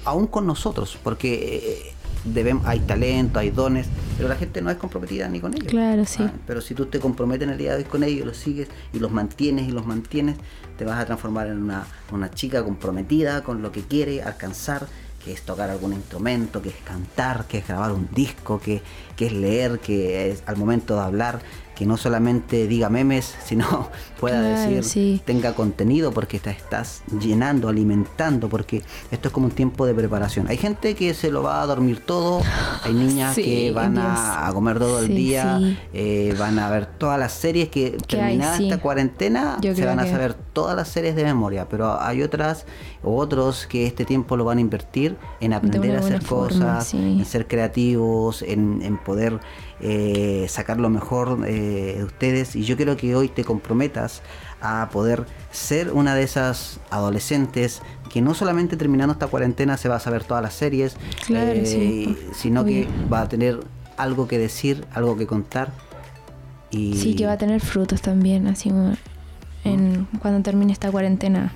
aún 0.04 0.26
con 0.26 0.46
nosotros, 0.46 0.98
porque 1.02 1.86
eh, 1.88 1.93
debemos, 2.24 2.66
hay 2.66 2.80
talento, 2.80 3.38
hay 3.38 3.50
dones, 3.50 3.86
pero 4.16 4.28
la 4.28 4.36
gente 4.36 4.62
no 4.62 4.70
es 4.70 4.76
comprometida 4.76 5.28
ni 5.28 5.40
con 5.40 5.54
ellos. 5.54 5.68
Claro, 5.68 6.04
sí. 6.04 6.22
Ah, 6.22 6.32
pero 6.46 6.60
si 6.60 6.74
tú 6.74 6.86
te 6.86 7.00
comprometes 7.00 7.46
en 7.46 7.52
el 7.52 7.58
día 7.58 7.72
de 7.72 7.78
hoy 7.78 7.84
con 7.84 8.02
ellos, 8.02 8.26
los 8.26 8.36
sigues 8.36 8.68
y 8.92 8.98
los 8.98 9.10
mantienes 9.10 9.68
y 9.68 9.72
los 9.72 9.86
mantienes, 9.86 10.36
te 10.78 10.84
vas 10.84 11.00
a 11.00 11.06
transformar 11.06 11.46
en 11.48 11.62
una, 11.62 11.86
una 12.12 12.30
chica 12.30 12.64
comprometida 12.64 13.42
con 13.42 13.62
lo 13.62 13.72
que 13.72 13.82
quiere 13.82 14.22
alcanzar, 14.22 14.86
que 15.24 15.32
es 15.32 15.42
tocar 15.42 15.70
algún 15.70 15.92
instrumento, 15.94 16.60
que 16.60 16.68
es 16.68 16.74
cantar, 16.84 17.46
que 17.46 17.58
es 17.58 17.66
grabar 17.66 17.92
un 17.92 18.08
disco, 18.14 18.60
que, 18.60 18.82
que 19.16 19.26
es 19.26 19.32
leer, 19.32 19.78
que 19.78 20.30
es 20.30 20.42
al 20.46 20.56
momento 20.56 20.96
de 20.96 21.00
hablar, 21.00 21.40
que 21.74 21.86
no 21.86 21.96
solamente 21.96 22.66
diga 22.66 22.88
memes, 22.88 23.34
sino 23.44 23.88
pueda 24.20 24.40
decir, 24.40 25.20
tenga 25.24 25.54
contenido, 25.54 26.12
porque 26.12 26.38
te 26.38 26.50
estás 26.50 27.02
llenando, 27.20 27.68
alimentando, 27.68 28.48
porque 28.48 28.82
esto 29.10 29.28
es 29.28 29.34
como 29.34 29.46
un 29.46 29.52
tiempo 29.52 29.84
de 29.84 29.94
preparación. 29.94 30.46
Hay 30.48 30.56
gente 30.56 30.94
que 30.94 31.12
se 31.12 31.30
lo 31.30 31.42
va 31.42 31.60
a 31.60 31.66
dormir 31.66 32.00
todo, 32.00 32.40
hay 32.82 32.92
niñas 32.94 33.34
que 33.34 33.70
van 33.72 33.98
a, 33.98 34.50
comer 34.54 34.78
todo 34.78 35.00
el 35.00 35.08
día, 35.08 35.60
eh, 35.92 36.34
van 36.38 36.58
a 36.58 36.70
ver 36.70 36.86
todas 36.86 37.18
las 37.18 37.32
series 37.32 37.68
que 37.68 37.98
terminada 38.06 38.56
esta 38.58 38.78
cuarentena 38.78 39.58
se 39.60 39.84
van 39.84 40.00
a 40.00 40.06
saber 40.06 40.34
todas 40.34 40.76
las 40.76 40.88
series 40.88 41.16
de 41.16 41.24
memoria, 41.24 41.68
pero 41.68 42.00
hay 42.00 42.22
otras 42.22 42.66
o 43.02 43.16
otros 43.16 43.66
que 43.66 43.86
este 43.86 44.04
tiempo 44.04 44.36
lo 44.36 44.44
van 44.44 44.58
a 44.58 44.60
invertir 44.60 45.16
en 45.40 45.52
aprender 45.52 45.96
a 45.96 45.98
hacer 45.98 46.24
cosas, 46.24 46.94
en 46.94 47.24
ser 47.24 47.46
creativos, 47.46 48.42
en, 48.42 48.80
en 48.82 48.96
poder 48.96 49.40
eh, 49.80 50.46
sacar 50.48 50.78
lo 50.78 50.88
mejor 50.88 51.44
eh, 51.46 51.94
de 51.98 52.04
ustedes 52.04 52.54
y 52.54 52.64
yo 52.64 52.76
quiero 52.76 52.96
que 52.96 53.16
hoy 53.16 53.28
te 53.28 53.44
comprometas 53.44 54.22
a 54.60 54.88
poder 54.92 55.26
ser 55.50 55.92
una 55.92 56.14
de 56.14 56.22
esas 56.22 56.80
adolescentes 56.90 57.82
que 58.08 58.22
no 58.22 58.34
solamente 58.34 58.76
terminando 58.76 59.12
esta 59.12 59.26
cuarentena 59.26 59.76
se 59.76 59.88
va 59.88 59.96
a 59.96 60.00
saber 60.00 60.24
todas 60.24 60.42
las 60.42 60.54
series, 60.54 60.96
eh, 61.28 62.16
sino 62.32 62.64
que 62.64 62.86
va 63.12 63.22
a 63.22 63.28
tener 63.28 63.60
algo 63.96 64.28
que 64.28 64.38
decir, 64.38 64.86
algo 64.94 65.16
que 65.16 65.26
contar. 65.26 65.72
Y... 66.70 66.96
Sí, 66.96 67.14
que 67.14 67.26
va 67.26 67.32
a 67.32 67.38
tener 67.38 67.60
frutos 67.60 68.00
también, 68.00 68.46
así 68.46 68.70
en, 69.64 70.06
cuando 70.20 70.42
termine 70.42 70.72
esta 70.72 70.90
cuarentena. 70.90 71.52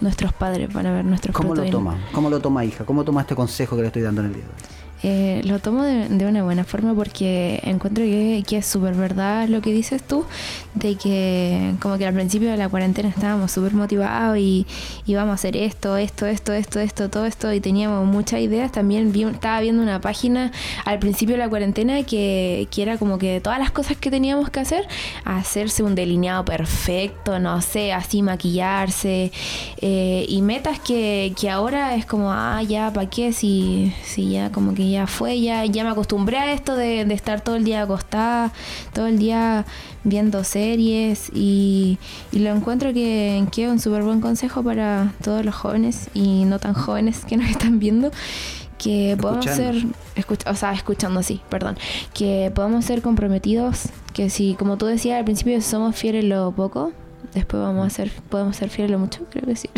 Nuestros 0.00 0.32
padres 0.32 0.72
van 0.72 0.86
a 0.86 0.92
ver 0.92 1.04
nuestros. 1.04 1.34
¿Cómo 1.34 1.54
lo 1.54 1.64
toma? 1.70 1.96
¿Cómo 2.12 2.28
lo 2.28 2.40
toma, 2.40 2.64
hija? 2.64 2.84
¿Cómo 2.84 3.04
toma 3.04 3.22
este 3.22 3.34
consejo 3.34 3.76
que 3.76 3.82
le 3.82 3.88
estoy 3.88 4.02
dando 4.02 4.22
en 4.22 4.26
el 4.26 4.34
día 4.34 4.42
de 4.42 4.48
hoy? 4.48 4.83
Eh, 5.06 5.42
lo 5.44 5.58
tomo 5.58 5.82
de, 5.82 6.26
una 6.26 6.42
buena 6.44 6.64
forma 6.64 6.94
porque 6.94 7.60
encuentro 7.62 8.02
que, 8.04 8.42
es 8.50 8.64
súper 8.64 8.94
verdad 8.94 9.48
lo 9.48 9.60
que 9.60 9.70
dices 9.70 10.02
tú, 10.02 10.24
de 10.72 10.94
que 10.94 11.74
como 11.82 11.98
que 11.98 12.06
al 12.06 12.14
principio 12.14 12.50
de 12.50 12.56
la 12.56 12.70
cuarentena 12.70 13.10
estábamos 13.10 13.52
súper 13.52 13.74
motivados 13.74 14.38
y 14.38 14.66
íbamos 15.04 15.32
a 15.32 15.34
hacer 15.34 15.58
esto, 15.58 15.98
esto, 15.98 16.24
esto, 16.24 16.54
esto, 16.54 16.80
esto, 16.80 17.10
todo 17.10 17.26
esto 17.26 17.52
y 17.52 17.60
teníamos 17.60 18.06
muchas 18.06 18.40
ideas. 18.40 18.72
También 18.72 19.12
estaba 19.14 19.60
viendo 19.60 19.82
una 19.82 20.00
página 20.00 20.52
al 20.86 20.98
principio 21.00 21.34
de 21.34 21.40
la 21.40 21.50
cuarentena 21.50 22.02
que, 22.04 22.66
que 22.70 22.80
era 22.80 22.96
como 22.96 23.18
que 23.18 23.42
todas 23.42 23.58
las 23.58 23.72
cosas 23.72 23.98
que 23.98 24.10
teníamos 24.10 24.48
que 24.48 24.60
hacer, 24.60 24.86
hacerse 25.26 25.82
un 25.82 25.94
delineado 25.94 26.46
perfecto, 26.46 27.38
no 27.40 27.60
sé, 27.60 27.92
así 27.92 28.22
maquillarse 28.22 29.32
eh, 29.82 30.24
y 30.26 30.40
metas 30.40 30.80
que, 30.80 31.34
que 31.38 31.50
ahora 31.50 31.94
es 31.94 32.06
como, 32.06 32.32
ah, 32.32 32.62
ya, 32.62 32.90
¿para 32.90 33.10
qué? 33.10 33.34
Si, 33.34 33.92
si 34.02 34.30
ya 34.30 34.50
como 34.50 34.72
que 34.72 34.88
ya 34.88 34.93
fue, 35.06 35.40
ya, 35.40 35.64
ya 35.64 35.84
me 35.84 35.90
acostumbré 35.90 36.38
a 36.38 36.52
esto 36.52 36.76
de, 36.76 37.00
estar 37.12 37.40
todo 37.40 37.56
el 37.56 37.64
día 37.64 37.82
acostada, 37.82 38.52
todo 38.92 39.06
el 39.06 39.18
día 39.18 39.64
viendo 40.04 40.44
series 40.44 41.30
y, 41.34 41.98
lo 42.32 42.50
encuentro 42.50 42.92
que, 42.92 43.44
que 43.52 43.64
es 43.64 43.70
un 43.70 43.80
súper 43.80 44.02
buen 44.02 44.20
consejo 44.20 44.62
para 44.62 45.12
todos 45.22 45.44
los 45.44 45.54
jóvenes 45.54 46.08
y 46.14 46.44
no 46.44 46.58
tan 46.58 46.74
jóvenes 46.74 47.24
que 47.24 47.36
nos 47.36 47.48
están 47.48 47.78
viendo 47.78 48.10
que 48.78 49.16
podamos 49.18 49.46
ser, 49.46 49.76
o 50.46 50.54
sea, 50.54 50.72
escuchando 50.72 51.20
así, 51.20 51.40
perdón, 51.48 51.78
que 52.12 52.52
podamos 52.54 52.84
ser 52.84 53.00
comprometidos, 53.00 53.88
que 54.12 54.28
si, 54.28 54.54
como 54.54 54.76
tú 54.76 54.86
decías 54.86 55.18
al 55.18 55.24
principio, 55.24 55.60
somos 55.62 55.96
fieles 55.96 56.24
lo 56.24 56.52
poco, 56.52 56.92
después 57.32 57.62
vamos 57.62 57.86
a 57.86 57.90
ser, 57.90 58.10
podemos 58.28 58.56
ser 58.56 58.68
fieles 58.68 58.90
lo 58.90 58.98
mucho, 58.98 59.24
creo 59.30 59.46
que 59.46 59.56
sí. 59.56 59.70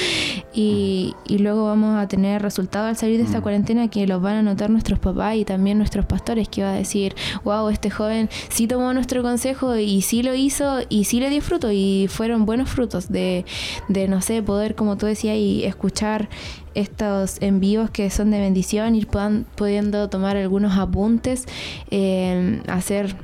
y, 0.54 1.14
y, 1.26 1.38
luego 1.38 1.66
vamos 1.66 1.98
a 1.98 2.06
tener 2.08 2.42
resultados 2.42 2.88
al 2.88 2.96
salir 2.96 3.18
de 3.18 3.24
esta 3.24 3.40
cuarentena 3.40 3.88
que 3.88 4.06
los 4.06 4.22
van 4.22 4.36
a 4.36 4.42
notar 4.42 4.70
nuestros 4.70 4.98
papás 4.98 5.36
y 5.36 5.44
también 5.44 5.78
nuestros 5.78 6.06
pastores, 6.06 6.48
que 6.48 6.62
va 6.62 6.70
a 6.70 6.74
decir, 6.74 7.14
wow, 7.44 7.68
este 7.68 7.90
joven 7.90 8.28
sí 8.48 8.66
tomó 8.66 8.92
nuestro 8.94 9.22
consejo 9.22 9.76
y 9.76 10.02
sí 10.02 10.22
lo 10.22 10.34
hizo 10.34 10.80
y 10.88 11.04
sí 11.04 11.20
le 11.20 11.30
dio 11.30 11.42
fruto 11.42 11.72
y 11.72 12.06
fueron 12.08 12.46
buenos 12.46 12.68
frutos 12.68 13.10
de, 13.10 13.44
de 13.88 14.08
no 14.08 14.20
sé, 14.20 14.42
poder, 14.42 14.74
como 14.74 14.96
tú 14.96 15.06
decías, 15.06 15.36
y 15.36 15.64
escuchar 15.64 16.28
estos 16.74 17.36
envíos 17.40 17.90
que 17.90 18.10
son 18.10 18.30
de 18.30 18.40
bendición, 18.40 18.94
ir 18.94 19.08
pudiendo 19.08 20.08
tomar 20.08 20.36
algunos 20.36 20.78
apuntes, 20.78 21.46
eh, 21.90 22.62
hacer 22.68 23.14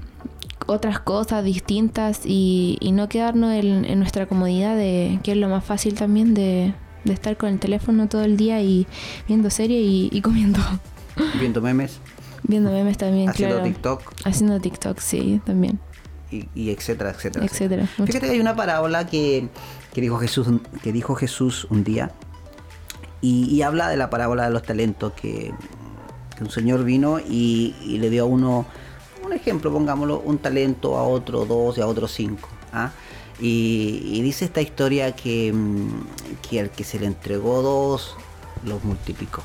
otras 0.68 1.00
cosas 1.00 1.42
distintas 1.44 2.20
y, 2.24 2.78
no 2.92 3.08
quedarnos 3.08 3.52
en, 3.54 3.98
nuestra 3.98 4.26
comodidad 4.26 4.76
de 4.76 5.18
que 5.22 5.32
es 5.32 5.36
lo 5.38 5.48
más 5.48 5.64
fácil 5.64 5.94
también 5.94 6.34
de, 6.34 6.74
estar 7.06 7.36
con 7.38 7.48
el 7.48 7.58
teléfono 7.58 8.06
todo 8.06 8.22
el 8.22 8.36
día 8.36 8.60
y 8.60 8.86
viendo 9.26 9.50
series 9.50 10.12
y, 10.12 10.20
comiendo. 10.20 10.60
Viendo 11.40 11.60
memes. 11.60 11.98
Viendo 12.44 12.70
memes 12.70 12.96
también, 12.96 13.28
Haciendo 13.30 13.60
TikTok. 13.62 14.02
Haciendo 14.24 14.60
TikTok, 14.60 15.00
sí, 15.00 15.40
también. 15.44 15.80
Y, 16.30 16.70
etcétera, 16.70 17.10
etcétera. 17.10 17.46
etcétera. 17.46 17.86
Fíjate 17.86 18.26
que 18.26 18.32
hay 18.32 18.40
una 18.40 18.54
parábola 18.54 19.06
que, 19.06 19.48
que, 19.94 20.00
dijo 20.00 20.18
Jesús, 20.18 20.46
que 20.82 20.92
dijo 20.92 21.14
Jesús 21.14 21.66
un 21.70 21.82
día 21.82 22.12
y, 23.22 23.62
habla 23.62 23.88
de 23.88 23.96
la 23.96 24.10
parábola 24.10 24.44
de 24.44 24.50
los 24.50 24.62
talentos 24.62 25.12
que, 25.14 25.52
un 26.40 26.50
señor 26.50 26.84
vino 26.84 27.18
y, 27.18 27.74
y 27.84 27.98
le 27.98 28.10
dio 28.10 28.22
a 28.22 28.26
uno 28.26 28.64
un 29.28 29.34
ejemplo, 29.34 29.72
pongámoslo, 29.72 30.20
un 30.20 30.38
talento 30.38 30.96
a 30.96 31.02
otro 31.04 31.44
dos 31.44 31.78
y 31.78 31.80
a 31.80 31.86
otro 31.86 32.08
cinco. 32.08 32.48
¿ah? 32.72 32.90
Y, 33.40 34.20
dice 34.22 34.44
esta 34.44 34.60
historia 34.60 35.14
que, 35.14 35.52
mm, 35.52 35.88
que, 36.48 36.60
al 36.60 36.70
que 36.70 36.84
se 36.84 36.98
le 36.98 37.06
entregó 37.06 37.62
dos, 37.62 38.16
los 38.64 38.82
multiplicó. 38.84 39.42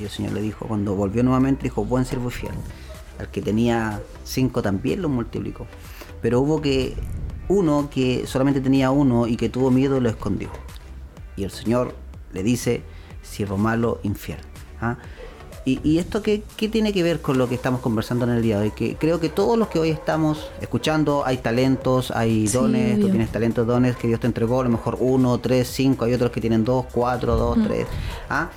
Y 0.00 0.04
el 0.04 0.10
Señor 0.10 0.32
le 0.32 0.40
dijo, 0.40 0.66
cuando 0.66 0.94
volvió 0.96 1.22
nuevamente, 1.22 1.64
dijo, 1.64 1.84
buen 1.84 2.04
siervo 2.04 2.30
fiel. 2.30 2.54
Al 3.18 3.30
que 3.30 3.42
tenía 3.42 4.00
cinco 4.24 4.62
también 4.62 5.02
los 5.02 5.10
multiplicó. 5.10 5.66
Pero 6.22 6.40
hubo 6.40 6.60
que 6.60 6.96
uno 7.48 7.88
que 7.90 8.26
solamente 8.26 8.60
tenía 8.60 8.90
uno 8.90 9.26
y 9.26 9.36
que 9.36 9.48
tuvo 9.48 9.70
miedo 9.70 10.00
lo 10.00 10.08
escondió. 10.08 10.50
Y 11.36 11.44
el 11.44 11.50
Señor 11.50 11.94
le 12.32 12.42
dice, 12.42 12.82
siervo 13.22 13.58
malo, 13.58 14.00
infiel. 14.02 14.40
¿ah? 14.80 14.96
Y, 15.66 15.98
esto 15.98 16.22
qué, 16.22 16.42
tiene 16.56 16.92
que 16.92 17.02
ver 17.02 17.20
con 17.20 17.36
lo 17.36 17.48
que 17.48 17.54
estamos 17.54 17.80
conversando 17.80 18.24
en 18.24 18.30
el 18.30 18.42
día 18.42 18.58
de 18.58 18.64
hoy? 18.64 18.70
Que 18.70 18.96
creo 18.96 19.20
que 19.20 19.28
todos 19.28 19.58
los 19.58 19.68
que 19.68 19.78
hoy 19.78 19.90
estamos 19.90 20.50
escuchando, 20.60 21.22
hay 21.26 21.36
talentos, 21.36 22.10
hay 22.10 22.46
dones, 22.48 22.98
tú 22.98 23.10
tienes 23.10 23.30
talentos, 23.30 23.66
dones 23.66 23.94
que 23.96 24.08
Dios 24.08 24.20
te 24.20 24.26
entregó, 24.26 24.62
a 24.62 24.64
lo 24.64 24.70
mejor 24.70 24.96
uno, 24.98 25.38
tres, 25.38 25.68
cinco, 25.68 26.06
hay 26.06 26.14
otros 26.14 26.30
que 26.30 26.40
tienen 26.40 26.64
dos, 26.64 26.86
cuatro, 26.90 27.36
dos, 27.36 27.58
mm. 27.58 27.64
tres. 27.64 27.86
¿ah? 28.30 28.48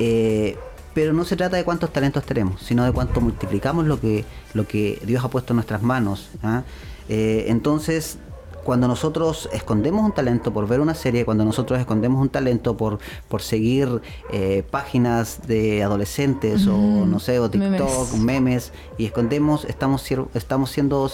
Eh, 0.00 0.56
pero 0.94 1.12
no 1.12 1.24
se 1.24 1.36
trata 1.36 1.56
de 1.56 1.64
cuántos 1.64 1.92
talentos 1.92 2.24
tenemos, 2.24 2.60
sino 2.60 2.84
de 2.84 2.90
cuánto 2.90 3.20
multiplicamos 3.20 3.86
lo 3.86 4.00
que, 4.00 4.24
lo 4.52 4.66
que 4.66 5.00
Dios 5.06 5.24
ha 5.24 5.30
puesto 5.30 5.52
en 5.52 5.56
nuestras 5.56 5.80
manos. 5.82 6.28
¿ah? 6.42 6.64
Eh, 7.08 7.44
entonces, 7.48 8.18
cuando 8.68 8.86
nosotros 8.86 9.48
escondemos 9.50 10.04
un 10.04 10.12
talento 10.12 10.52
por 10.52 10.68
ver 10.68 10.80
una 10.80 10.92
serie, 10.92 11.24
cuando 11.24 11.42
nosotros 11.42 11.80
escondemos 11.80 12.20
un 12.20 12.28
talento 12.28 12.76
por, 12.76 12.98
por 13.26 13.40
seguir 13.40 14.02
eh, 14.30 14.62
páginas 14.70 15.46
de 15.46 15.82
adolescentes 15.82 16.66
o 16.66 16.76
no 16.76 17.18
sé, 17.18 17.38
o 17.38 17.48
TikTok, 17.48 18.12
memes, 18.16 18.74
y 18.98 19.06
escondemos, 19.06 19.64
estamos, 19.64 20.06
estamos 20.34 20.70
siendo 20.70 21.10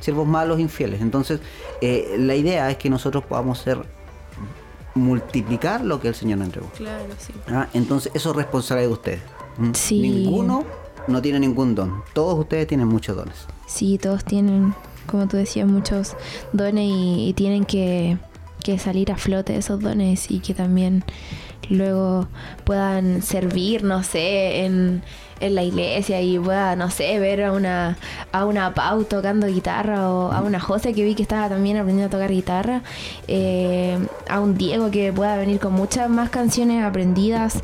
siervos 0.00 0.26
malos, 0.26 0.58
infieles. 0.58 1.02
Entonces, 1.02 1.38
eh, 1.82 2.16
la 2.18 2.34
idea 2.34 2.68
es 2.68 2.78
que 2.78 2.90
nosotros 2.90 3.22
podamos 3.26 3.60
ser 3.60 3.78
multiplicar 4.96 5.84
lo 5.84 6.00
que 6.00 6.08
el 6.08 6.16
Señor 6.16 6.38
nos 6.38 6.46
entregó. 6.46 6.66
Claro, 6.76 7.04
sí. 7.16 7.32
¿Ah? 7.46 7.68
Entonces, 7.74 8.10
eso 8.12 8.30
es 8.30 8.36
responsabilidad 8.36 8.88
de 8.88 8.92
ustedes. 8.92 9.20
Ninguno 9.92 10.64
no 11.06 11.22
tiene 11.22 11.38
ningún 11.38 11.76
don. 11.76 12.02
Todos 12.12 12.40
ustedes 12.40 12.66
tienen 12.66 12.88
muchos 12.88 13.14
dones. 13.14 13.46
Sí, 13.68 13.98
todos 13.98 14.24
tienen 14.24 14.74
como 15.06 15.28
tú 15.28 15.36
decías, 15.36 15.68
muchos 15.68 16.16
dones 16.52 16.90
y, 16.92 17.32
tienen 17.34 17.64
que, 17.64 18.18
que, 18.64 18.78
salir 18.78 19.12
a 19.12 19.16
flote 19.16 19.56
esos 19.56 19.80
dones 19.80 20.30
y 20.30 20.40
que 20.40 20.54
también 20.54 21.04
luego 21.68 22.28
puedan 22.64 23.22
servir, 23.22 23.84
no 23.84 24.02
sé, 24.02 24.64
en, 24.64 25.02
en 25.42 25.54
la 25.56 25.64
iglesia 25.64 26.22
y 26.22 26.38
pueda, 26.38 26.76
no 26.76 26.88
sé, 26.88 27.18
ver 27.18 27.42
a 27.42 27.52
una, 27.52 27.98
a 28.30 28.44
una 28.44 28.74
Pau 28.74 29.04
tocando 29.04 29.48
guitarra 29.48 30.08
o 30.10 30.30
a 30.30 30.40
una 30.40 30.60
José 30.60 30.94
que 30.94 31.04
vi 31.04 31.14
que 31.14 31.22
estaba 31.22 31.48
también 31.48 31.76
aprendiendo 31.76 32.06
a 32.14 32.18
tocar 32.18 32.30
guitarra, 32.30 32.82
eh, 33.26 33.98
a 34.28 34.40
un 34.40 34.56
Diego 34.56 34.90
que 34.90 35.12
pueda 35.12 35.36
venir 35.36 35.58
con 35.58 35.72
muchas 35.72 36.08
más 36.08 36.30
canciones 36.30 36.84
aprendidas, 36.84 37.60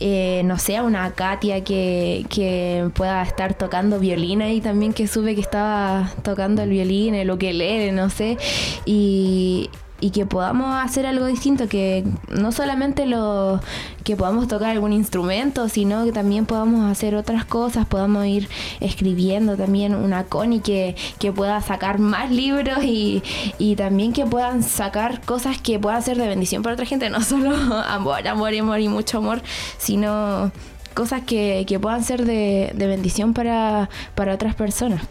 eh, 0.00 0.42
no 0.44 0.58
sé, 0.58 0.76
a 0.76 0.82
una 0.82 1.12
Katia 1.12 1.62
que, 1.62 2.26
que 2.28 2.90
pueda 2.94 3.22
estar 3.22 3.54
tocando 3.54 4.00
violín 4.00 4.42
ahí 4.42 4.60
también 4.60 4.92
que 4.92 5.06
sube 5.06 5.34
que 5.34 5.40
estaba 5.40 6.10
tocando 6.22 6.62
el 6.62 6.70
violín, 6.70 7.14
el 7.14 7.30
ukelele, 7.30 7.92
no 7.92 8.10
sé, 8.10 8.38
y 8.84 9.70
y 10.00 10.10
que 10.10 10.26
podamos 10.26 10.74
hacer 10.82 11.06
algo 11.06 11.26
distinto, 11.26 11.68
que 11.68 12.04
no 12.28 12.52
solamente 12.52 13.06
lo 13.06 13.60
que 14.04 14.16
podamos 14.16 14.48
tocar 14.48 14.70
algún 14.70 14.92
instrumento, 14.92 15.68
sino 15.68 16.04
que 16.04 16.12
también 16.12 16.46
podamos 16.46 16.90
hacer 16.90 17.14
otras 17.14 17.44
cosas, 17.44 17.86
podamos 17.86 18.26
ir 18.26 18.48
escribiendo 18.80 19.56
también 19.56 19.94
una 19.94 20.24
Connie 20.24 20.60
que, 20.60 20.96
que 21.18 21.32
pueda 21.32 21.60
sacar 21.60 21.98
más 21.98 22.30
libros 22.30 22.82
y, 22.82 23.22
y 23.58 23.76
también 23.76 24.12
que 24.12 24.26
puedan 24.26 24.62
sacar 24.62 25.20
cosas 25.20 25.60
que 25.60 25.78
puedan 25.78 26.02
ser 26.02 26.16
de 26.16 26.26
bendición 26.26 26.62
para 26.62 26.74
otra 26.74 26.86
gente, 26.86 27.10
no 27.10 27.20
solo 27.22 27.54
amor, 27.54 28.26
amor 28.26 28.54
y 28.54 28.58
amor 28.58 28.80
y 28.80 28.88
mucho 28.88 29.18
amor, 29.18 29.42
sino 29.78 30.50
cosas 30.94 31.22
que, 31.22 31.64
que 31.68 31.78
puedan 31.78 32.02
ser 32.02 32.24
de, 32.24 32.72
de 32.74 32.86
bendición 32.86 33.34
para, 33.34 33.88
para 34.14 34.34
otras 34.34 34.54
personas. 34.54 35.02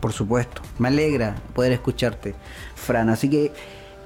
Por 0.00 0.12
supuesto, 0.12 0.62
me 0.78 0.88
alegra 0.88 1.36
poder 1.54 1.72
escucharte. 1.72 2.34
Fran. 2.90 3.08
Así 3.08 3.30
que 3.30 3.52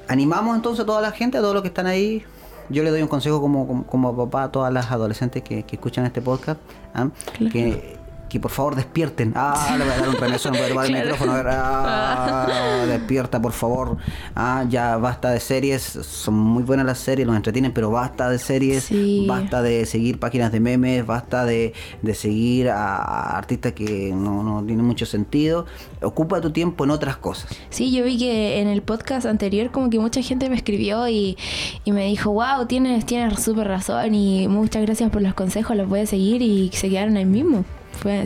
animamos 0.08 0.54
entonces 0.56 0.82
a 0.82 0.86
toda 0.86 1.00
la 1.00 1.12
gente, 1.12 1.38
a 1.38 1.40
todos 1.40 1.54
los 1.54 1.62
que 1.62 1.68
están 1.68 1.86
ahí. 1.86 2.22
Yo 2.68 2.82
le 2.82 2.90
doy 2.90 3.02
un 3.02 3.08
consejo 3.08 3.40
como, 3.40 3.84
como, 3.86 4.16
papá 4.16 4.44
a 4.44 4.52
todas 4.52 4.72
las 4.72 4.90
adolescentes 4.90 5.42
que, 5.42 5.64
escuchan 5.70 6.06
este 6.06 6.22
podcast, 6.22 6.60
¿ah? 6.94 7.08
que 7.52 7.96
que 8.34 8.40
por 8.40 8.50
favor 8.50 8.74
despierten. 8.74 9.32
Ah, 9.36 9.76
le 9.78 9.84
voy 9.84 9.92
a 9.92 9.96
dar 9.96 10.08
un 10.08 10.16
remeso, 10.16 10.50
no 10.50 10.56
voy 10.58 10.66
a 10.66 10.68
tomar 10.70 10.86
el 10.86 10.92
micrófono. 10.92 11.32
Ah, 11.46 12.84
despierta, 12.88 13.40
por 13.40 13.52
favor. 13.52 13.96
Ah, 14.34 14.64
ya 14.68 14.96
basta 14.96 15.30
de 15.30 15.38
series. 15.38 15.82
Son 15.84 16.34
muy 16.34 16.64
buenas 16.64 16.84
las 16.84 16.98
series, 16.98 17.28
los 17.28 17.36
entretienen, 17.36 17.70
pero 17.70 17.92
basta 17.92 18.28
de 18.28 18.40
series. 18.40 18.88
Basta 19.28 19.62
de 19.62 19.86
seguir 19.86 20.18
páginas 20.18 20.50
de 20.50 20.58
memes, 20.58 21.06
basta 21.06 21.44
de, 21.44 21.74
de 22.02 22.14
seguir 22.16 22.70
a, 22.70 23.36
artistas 23.38 23.72
que 23.72 24.12
no, 24.12 24.42
no 24.42 24.64
tienen 24.64 24.84
mucho 24.84 25.06
sentido. 25.06 25.66
Ocupa 26.02 26.40
tu 26.40 26.50
tiempo 26.50 26.82
en 26.82 26.90
otras 26.90 27.16
cosas. 27.16 27.56
Sí, 27.70 27.92
yo 27.92 28.02
vi 28.02 28.18
que 28.18 28.60
en 28.60 28.66
el 28.66 28.82
podcast 28.82 29.26
anterior 29.26 29.70
como 29.70 29.90
que 29.90 30.00
mucha 30.00 30.22
gente 30.22 30.50
me 30.50 30.56
escribió 30.56 31.06
y, 31.06 31.38
y 31.84 31.92
me 31.92 32.06
dijo, 32.06 32.32
wow, 32.32 32.66
tienes, 32.66 33.06
tienes 33.06 33.40
súper 33.40 33.68
razón 33.68 34.12
y 34.12 34.48
muchas 34.48 34.82
gracias 34.82 35.08
por 35.12 35.22
los 35.22 35.34
consejos, 35.34 35.76
los 35.76 35.88
voy 35.88 36.00
a 36.00 36.06
seguir 36.06 36.42
y 36.42 36.72
se 36.72 36.90
quedaron 36.90 37.16
ahí 37.16 37.26
mismo 37.26 37.64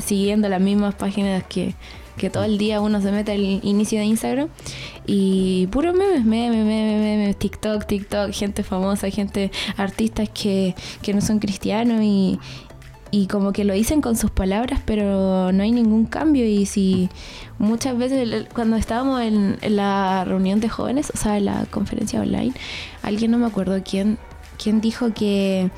siguiendo 0.00 0.48
las 0.48 0.60
mismas 0.60 0.94
páginas 0.94 1.44
que, 1.44 1.74
que 2.18 2.28
todo 2.28 2.44
el 2.44 2.58
día 2.58 2.80
uno 2.80 3.00
se 3.00 3.10
mete 3.10 3.32
al 3.32 3.40
inicio 3.40 3.98
de 3.98 4.04
Instagram 4.04 4.48
y 5.06 5.66
puro 5.68 5.94
memes, 5.94 6.24
memes, 6.24 6.64
memes, 6.64 7.00
memes, 7.00 7.36
TikTok, 7.38 7.86
TikTok, 7.86 8.32
gente 8.32 8.62
famosa, 8.62 9.08
gente, 9.10 9.50
artistas 9.76 10.28
que, 10.28 10.74
que 11.00 11.14
no 11.14 11.22
son 11.22 11.38
cristianos 11.38 12.02
y, 12.02 12.38
y 13.10 13.26
como 13.26 13.52
que 13.52 13.64
lo 13.64 13.72
dicen 13.72 14.02
con 14.02 14.16
sus 14.16 14.30
palabras, 14.30 14.80
pero 14.84 15.52
no 15.52 15.62
hay 15.62 15.72
ningún 15.72 16.04
cambio. 16.04 16.44
Y 16.44 16.66
si 16.66 17.08
muchas 17.58 17.96
veces 17.96 18.46
cuando 18.52 18.76
estábamos 18.76 19.22
en, 19.22 19.56
en, 19.62 19.76
la 19.76 20.24
reunión 20.24 20.60
de 20.60 20.68
jóvenes, 20.68 21.10
o 21.14 21.16
sea, 21.16 21.38
en 21.38 21.46
la 21.46 21.64
conferencia 21.70 22.20
online, 22.20 22.52
alguien 23.02 23.30
no 23.30 23.38
me 23.38 23.46
acuerdo 23.46 23.80
quién, 23.82 24.18
quién 24.62 24.80
dijo 24.80 25.14
que 25.14 25.70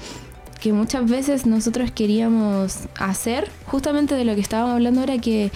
que 0.61 0.73
muchas 0.73 1.09
veces 1.09 1.46
nosotros 1.46 1.90
queríamos 1.90 2.81
hacer, 2.99 3.51
justamente 3.66 4.14
de 4.14 4.25
lo 4.25 4.35
que 4.35 4.40
estábamos 4.40 4.75
hablando 4.75 5.01
ahora, 5.01 5.18
que 5.18 5.51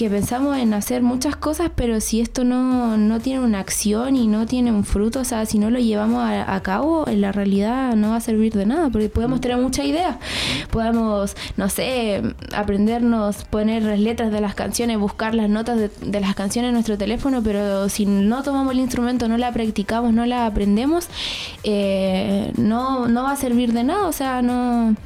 que 0.00 0.08
pensamos 0.08 0.56
en 0.56 0.72
hacer 0.72 1.02
muchas 1.02 1.36
cosas, 1.36 1.70
pero 1.74 2.00
si 2.00 2.22
esto 2.22 2.42
no, 2.42 2.96
no 2.96 3.20
tiene 3.20 3.40
una 3.40 3.60
acción 3.60 4.16
y 4.16 4.28
no 4.28 4.46
tiene 4.46 4.72
un 4.72 4.82
fruto, 4.82 5.20
o 5.20 5.24
sea, 5.24 5.44
si 5.44 5.58
no 5.58 5.68
lo 5.68 5.78
llevamos 5.78 6.24
a, 6.26 6.58
cabo, 6.62 7.06
en 7.06 7.20
la 7.20 7.32
realidad 7.32 7.94
no 7.96 8.08
va 8.08 8.16
a 8.16 8.20
servir 8.20 8.54
de 8.54 8.64
nada, 8.64 8.88
porque 8.88 9.10
podemos 9.10 9.42
tener 9.42 9.58
muchas 9.58 9.84
ideas, 9.84 10.16
podemos, 10.70 11.36
no 11.58 11.68
sé, 11.68 12.22
aprendernos, 12.54 13.44
poner 13.44 13.82
las 13.82 14.00
letras 14.00 14.32
de 14.32 14.40
las 14.40 14.54
canciones, 14.54 14.96
buscar 14.98 15.34
las 15.34 15.50
notas 15.50 15.76
de, 15.76 16.20
las 16.20 16.34
canciones 16.34 16.70
en 16.70 16.74
nuestro 16.76 16.96
teléfono, 16.96 17.42
pero 17.42 17.90
si 17.90 18.06
no 18.06 18.42
tomamos 18.42 18.72
el 18.72 18.80
instrumento, 18.80 19.28
no 19.28 19.36
la 19.36 19.52
practicamos, 19.52 20.14
no 20.14 20.24
la 20.24 20.46
aprendemos, 20.46 21.08
eh, 21.62 22.52
no, 22.56 23.06
no 23.06 23.24
va 23.24 23.32
a 23.32 23.36
servir 23.36 23.74
de 23.74 23.84
nada, 23.84 24.06
o 24.06 24.12
sea, 24.12 24.40
no 24.40 24.96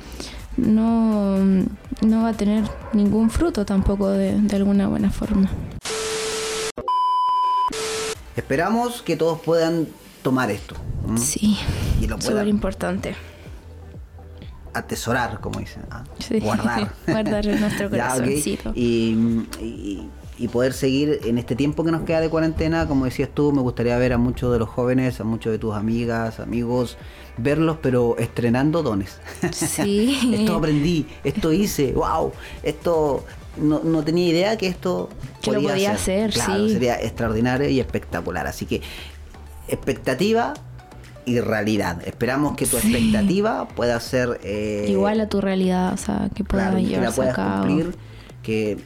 no, 0.57 1.65
no 2.03 2.23
va 2.23 2.31
a 2.31 2.33
tener 2.33 2.65
ningún 2.93 3.31
fruto 3.31 3.65
tampoco 3.65 4.09
de, 4.11 4.41
alguna 4.53 4.89
buena 4.89 5.11
forma. 5.11 5.49
Esperamos 8.37 9.03
que 9.03 9.17
todos 9.17 9.41
puedan 9.41 9.87
tomar 10.23 10.51
esto. 10.51 10.75
Sí, 11.17 11.59
y 12.01 12.07
lo 12.07 12.21
súper 12.21 12.49
importante. 12.49 13.15
Atesorar, 14.73 15.41
como 15.41 15.61
dicen. 15.61 15.85
¿ah? 15.91 16.05
Guardar. 16.41 16.93
Guardar 17.07 17.47
en 17.47 17.61
nuestro 17.61 17.91
corazoncito. 17.91 18.73
y 18.75 20.09
y 20.39 20.49
poder 20.49 20.73
seguir 20.73 21.21
en 21.25 21.39
este 21.39 21.55
tiempo 21.55 21.85
que 21.85 21.93
nos 21.93 22.03
queda 22.03 22.21
de 22.21 22.29
cuarentena, 22.29 22.89
como 22.89 23.05
decías 23.05 23.29
tú, 23.33 23.53
me 23.53 23.63
gustaría 23.63 23.97
ver 23.99 24.13
a 24.13 24.19
muchos 24.19 24.53
de 24.53 24.59
los 24.59 24.69
jóvenes, 24.69 25.21
a 25.21 25.25
muchos 25.25 25.53
de 25.53 25.59
tus 25.59 25.75
amigas, 25.75 26.41
amigos, 26.41 26.97
verlos, 27.37 27.79
pero 27.83 28.17
estrenando 28.19 28.83
dones. 28.83 29.19
Sí. 29.53 30.35
esto 30.35 30.57
aprendí, 30.57 31.07
esto 31.25 31.53
hice, 31.53 31.93
wow, 31.93 32.33
esto 32.63 33.25
no, 33.57 33.81
no 33.81 34.03
tenía 34.03 34.29
idea 34.29 34.57
que 34.57 34.67
esto 34.67 35.09
que 35.41 35.53
podía 35.53 35.63
lo 35.63 35.69
podía 35.69 35.93
hacer. 35.93 36.33
claro, 36.33 36.69
sería 36.69 37.01
extraordinario 37.01 37.69
y 37.69 37.81
espectacular. 37.81 38.47
Así 38.47 38.67
que 38.67 38.83
expectativa 39.69 40.55
y 41.25 41.41
realidad. 41.41 42.07
Esperamos 42.07 42.57
que 42.57 42.67
tu 42.67 42.77
expectativa 42.77 43.67
pueda 43.69 43.99
ser 44.01 44.41
eh, 44.43 44.87
igual 44.89 45.21
a 45.21 45.29
tu 45.29 45.41
realidad, 45.41 45.93
o 45.95 45.97
sea, 45.97 46.29
que 46.35 46.45
pueda 46.45 46.71
claro, 46.71 46.87
que 46.87 47.01
la 47.01 47.11
puedas 47.11 47.35
cumplir, 47.35 47.95
que 48.43 48.79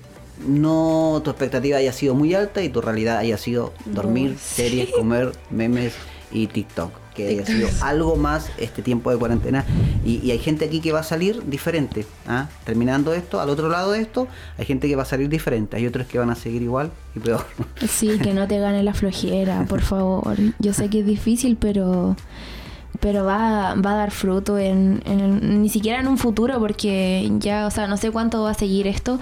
no 0.46 1.20
tu 1.24 1.30
expectativa 1.30 1.78
haya 1.78 1.92
sido 1.92 2.14
muy 2.14 2.34
alta 2.34 2.62
y 2.62 2.68
tu 2.68 2.80
realidad 2.80 3.18
haya 3.18 3.36
sido 3.36 3.72
dormir, 3.86 4.36
series, 4.38 4.90
comer, 4.90 5.32
memes 5.50 5.94
y 6.30 6.46
TikTok. 6.46 6.92
Que 7.18 7.28
haya 7.28 7.44
sido 7.44 7.68
algo 7.80 8.14
más 8.14 8.50
este 8.58 8.80
tiempo 8.80 9.10
de 9.10 9.16
cuarentena. 9.16 9.64
Y, 10.04 10.30
hay 10.30 10.38
gente 10.38 10.66
aquí 10.66 10.80
que 10.80 10.92
va 10.92 11.00
a 11.00 11.02
salir 11.02 11.42
diferente. 11.46 12.06
¿ah? 12.28 12.48
Terminando 12.64 13.12
esto, 13.12 13.40
al 13.40 13.50
otro 13.50 13.68
lado 13.68 13.92
de 13.92 14.00
esto, 14.00 14.28
hay 14.56 14.64
gente 14.64 14.86
que 14.86 14.94
va 14.94 15.02
a 15.02 15.06
salir 15.06 15.28
diferente. 15.28 15.76
Hay 15.76 15.86
otros 15.86 16.06
que 16.06 16.18
van 16.18 16.30
a 16.30 16.36
seguir 16.36 16.62
igual 16.62 16.90
y 17.16 17.20
peor. 17.20 17.44
Sí, 17.88 18.18
que 18.18 18.34
no 18.34 18.46
te 18.46 18.58
gane 18.58 18.82
la 18.82 18.94
flojera, 18.94 19.64
por 19.68 19.80
favor. 19.80 20.36
Yo 20.58 20.72
sé 20.72 20.88
que 20.88 21.00
es 21.00 21.06
difícil, 21.06 21.56
pero 21.56 22.16
pero 23.00 23.24
va, 23.24 23.74
va 23.74 23.92
a 23.92 23.96
dar 23.96 24.10
fruto 24.10 24.58
en, 24.58 25.02
en 25.04 25.62
ni 25.62 25.68
siquiera 25.68 26.00
en 26.00 26.08
un 26.08 26.18
futuro 26.18 26.58
porque 26.58 27.30
ya, 27.38 27.66
o 27.66 27.70
sea, 27.70 27.86
no 27.86 27.96
sé 27.96 28.10
cuánto 28.10 28.42
va 28.42 28.50
a 28.50 28.54
seguir 28.54 28.86
esto, 28.86 29.20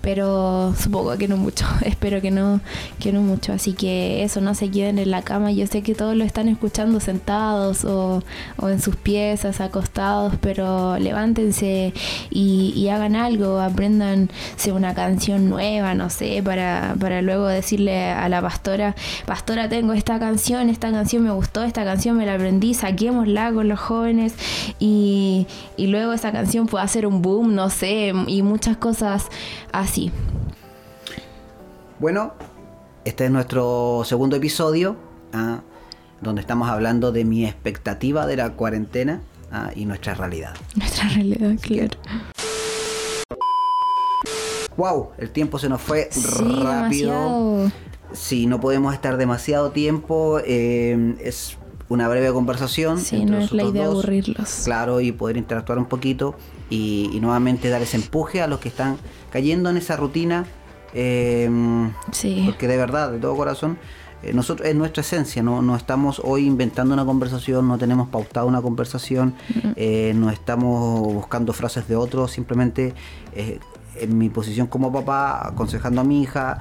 pero 0.00 0.74
supongo 0.78 1.16
que 1.18 1.28
no 1.28 1.36
mucho, 1.36 1.66
espero 1.84 2.20
que 2.20 2.30
no, 2.30 2.60
que 2.98 3.12
no 3.12 3.20
mucho, 3.20 3.52
así 3.52 3.72
que 3.74 4.22
eso, 4.22 4.40
no 4.40 4.54
se 4.54 4.70
queden 4.70 4.98
en 4.98 5.10
la 5.10 5.22
cama, 5.22 5.52
yo 5.52 5.66
sé 5.66 5.82
que 5.82 5.94
todos 5.94 6.16
lo 6.16 6.24
están 6.24 6.48
escuchando 6.48 7.00
sentados 7.00 7.84
o, 7.84 8.22
o 8.56 8.68
en 8.68 8.80
sus 8.80 8.96
piezas, 8.96 9.60
acostados, 9.60 10.34
pero 10.40 10.98
levántense 10.98 11.92
y, 12.30 12.88
hagan 12.90 13.14
algo, 13.14 13.60
aprendanse 13.60 14.72
una 14.72 14.94
canción 14.94 15.48
nueva, 15.48 15.94
no 15.94 16.10
sé, 16.10 16.42
para, 16.44 16.96
para 16.98 17.22
luego 17.22 17.46
decirle 17.46 18.10
a 18.10 18.28
la 18.28 18.42
pastora, 18.42 18.96
pastora 19.26 19.68
tengo 19.68 19.92
esta 19.92 20.18
canción, 20.18 20.68
esta 20.68 20.90
canción 20.90 21.22
me 21.22 21.30
gustó, 21.30 21.62
esta 21.62 21.84
canción 21.84 22.16
me 22.16 22.26
la 22.26 22.34
aprendí, 22.34 22.74
saquémosla 22.74 23.52
con 23.52 23.68
los 23.68 23.78
jóvenes 23.78 24.34
y, 24.80 25.46
y 25.76 25.86
luego 25.86 26.12
esa 26.12 26.32
canción 26.32 26.66
puede 26.66 26.84
hacer 26.84 27.06
un 27.06 27.22
boom, 27.22 27.54
no 27.54 27.70
sé, 27.70 28.12
y 28.26 28.42
muchas 28.42 28.76
cosas 28.76 29.28
así 29.72 29.89
bueno, 31.98 32.32
este 33.04 33.24
es 33.26 33.30
nuestro 33.30 34.02
segundo 34.04 34.36
episodio, 34.36 34.96
¿ah? 35.32 35.60
donde 36.20 36.40
estamos 36.40 36.68
hablando 36.68 37.12
de 37.12 37.24
mi 37.24 37.44
expectativa 37.46 38.26
de 38.26 38.36
la 38.36 38.52
cuarentena 38.52 39.20
¿ah? 39.52 39.70
y 39.74 39.84
nuestra 39.86 40.14
realidad. 40.14 40.54
Nuestra 40.76 41.08
realidad, 41.08 41.52
claro. 41.60 41.90
Wow, 44.76 45.10
el 45.18 45.30
tiempo 45.30 45.58
se 45.58 45.68
nos 45.68 45.80
fue 45.80 46.08
Sí, 46.10 46.22
rápido. 46.40 47.12
demasiado. 47.12 47.72
Sí, 48.12 48.46
no 48.46 48.60
podemos 48.60 48.94
estar 48.94 49.16
demasiado 49.18 49.70
tiempo. 49.70 50.40
eh, 50.44 51.16
es 51.20 51.56
una 51.88 52.08
breve 52.08 52.32
conversación. 52.32 52.98
Sí, 52.98 53.16
entre 53.16 53.36
no 53.36 53.42
es 53.44 53.52
la 53.52 53.64
idea 53.64 53.86
dos. 53.86 53.94
aburrirlos. 54.04 54.62
Claro, 54.64 55.00
y 55.00 55.12
poder 55.12 55.36
interactuar 55.36 55.78
un 55.78 55.86
poquito 55.86 56.34
y, 56.70 57.10
y 57.12 57.20
nuevamente 57.20 57.68
dar 57.68 57.82
ese 57.82 57.96
empuje 57.98 58.40
a 58.40 58.46
los 58.46 58.60
que 58.60 58.68
están 58.68 58.96
cayendo 59.30 59.68
en 59.70 59.76
esa 59.76 59.96
rutina. 59.96 60.46
eh, 60.94 61.48
Sí. 62.12 62.42
porque 62.46 62.66
de 62.66 62.76
verdad, 62.76 63.12
de 63.12 63.18
todo 63.18 63.36
corazón, 63.36 63.78
eh, 64.22 64.32
nosotros 64.32 64.68
es 64.68 64.74
nuestra 64.74 65.00
esencia, 65.02 65.42
¿no? 65.42 65.62
no 65.62 65.76
estamos 65.76 66.20
hoy 66.24 66.46
inventando 66.46 66.92
una 66.94 67.04
conversación, 67.04 67.68
no 67.68 67.78
tenemos 67.78 68.08
pautada 68.08 68.44
una 68.46 68.60
conversación, 68.60 69.34
eh, 69.76 70.12
no 70.14 70.30
estamos 70.30 71.00
buscando 71.14 71.52
frases 71.52 71.86
de 71.88 71.96
otros, 71.96 72.30
simplemente 72.32 72.92
eh, 73.34 73.60
en 73.96 74.18
mi 74.18 74.28
posición 74.28 74.66
como 74.66 74.92
papá, 74.92 75.46
aconsejando 75.48 76.00
a 76.02 76.04
mi 76.04 76.22
hija, 76.22 76.58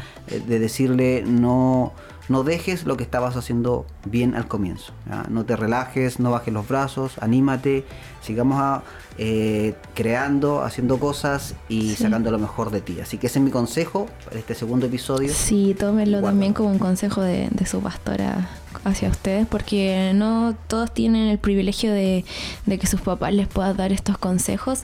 de 0.48 0.60
decirle 0.60 1.24
no, 1.28 1.91
no 2.29 2.43
dejes 2.43 2.85
lo 2.85 2.95
que 2.95 3.03
estabas 3.03 3.35
haciendo 3.35 3.85
bien 4.05 4.35
al 4.35 4.47
comienzo, 4.47 4.93
¿ya? 5.09 5.23
no 5.29 5.43
te 5.45 5.55
relajes, 5.55 6.19
no 6.19 6.31
bajes 6.31 6.53
los 6.53 6.67
brazos, 6.67 7.13
anímate, 7.19 7.85
sigamos 8.21 8.59
a, 8.61 8.83
eh, 9.17 9.75
creando, 9.95 10.61
haciendo 10.63 10.97
cosas 10.99 11.55
y 11.67 11.89
Sí. 11.95 12.03
sacando 12.03 12.31
lo 12.31 12.39
mejor 12.39 12.69
de 12.71 12.81
ti. 12.81 12.99
Así 13.01 13.17
que 13.17 13.27
ese 13.27 13.39
es 13.39 13.45
mi 13.45 13.51
consejo 13.51 14.05
para 14.25 14.39
este 14.39 14.55
segundo 14.55 14.85
episodio. 14.85 15.33
Sí, 15.33 15.75
tómenlo 15.77 16.19
Guárdalo. 16.19 16.27
también 16.27 16.53
como 16.53 16.69
un 16.69 16.79
consejo 16.79 17.21
de, 17.21 17.49
de 17.51 17.65
su 17.65 17.81
pastora 17.81 18.47
hacia 18.84 19.10
ustedes, 19.10 19.47
porque 19.47 20.12
no 20.13 20.55
todos 20.67 20.93
tienen 20.93 21.27
el 21.27 21.38
privilegio 21.38 21.91
de, 21.91 22.25
de 22.65 22.79
que 22.79 22.88
sus 22.88 23.01
papás 23.01 23.34
les 23.34 23.47
puedan 23.47 23.75
dar 23.77 23.91
estos 23.91 24.17
consejos. 24.17 24.84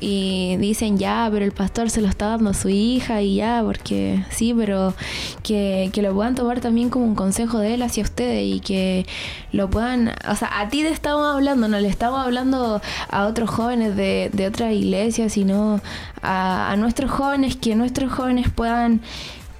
Y 0.00 0.56
dicen 0.58 0.98
ya, 0.98 1.28
pero 1.30 1.44
el 1.44 1.52
pastor 1.52 1.90
se 1.90 2.00
lo 2.00 2.08
está 2.08 2.28
dando 2.28 2.50
a 2.50 2.54
su 2.54 2.68
hija 2.68 3.22
y 3.22 3.36
ya, 3.36 3.62
porque 3.64 4.24
sí, 4.30 4.54
pero 4.54 4.94
que, 5.42 5.90
que 5.92 6.02
lo 6.02 6.14
puedan 6.14 6.34
tomar 6.34 6.60
también 6.60 6.90
como 6.90 7.04
un 7.04 7.14
consejo 7.14 7.58
de 7.58 7.74
él 7.74 7.82
hacia 7.82 8.02
ustedes 8.02 8.42
y 8.44 8.60
que 8.60 9.06
lo 9.52 9.68
puedan, 9.70 10.12
o 10.28 10.34
sea, 10.34 10.60
a 10.60 10.68
ti 10.68 10.82
te 10.82 10.88
estamos 10.88 11.34
hablando, 11.34 11.68
no 11.68 11.78
le 11.80 11.88
estamos 11.88 12.20
hablando 12.20 12.80
a 13.08 13.26
otros 13.26 13.50
jóvenes 13.50 13.96
de, 13.96 14.30
de 14.32 14.46
otras 14.46 14.72
iglesias, 14.72 15.32
sino 15.32 15.80
a, 16.22 16.72
a 16.72 16.76
nuestros 16.76 17.10
jóvenes, 17.10 17.56
que 17.56 17.74
nuestros 17.74 18.12
jóvenes 18.12 18.48
puedan 18.50 19.00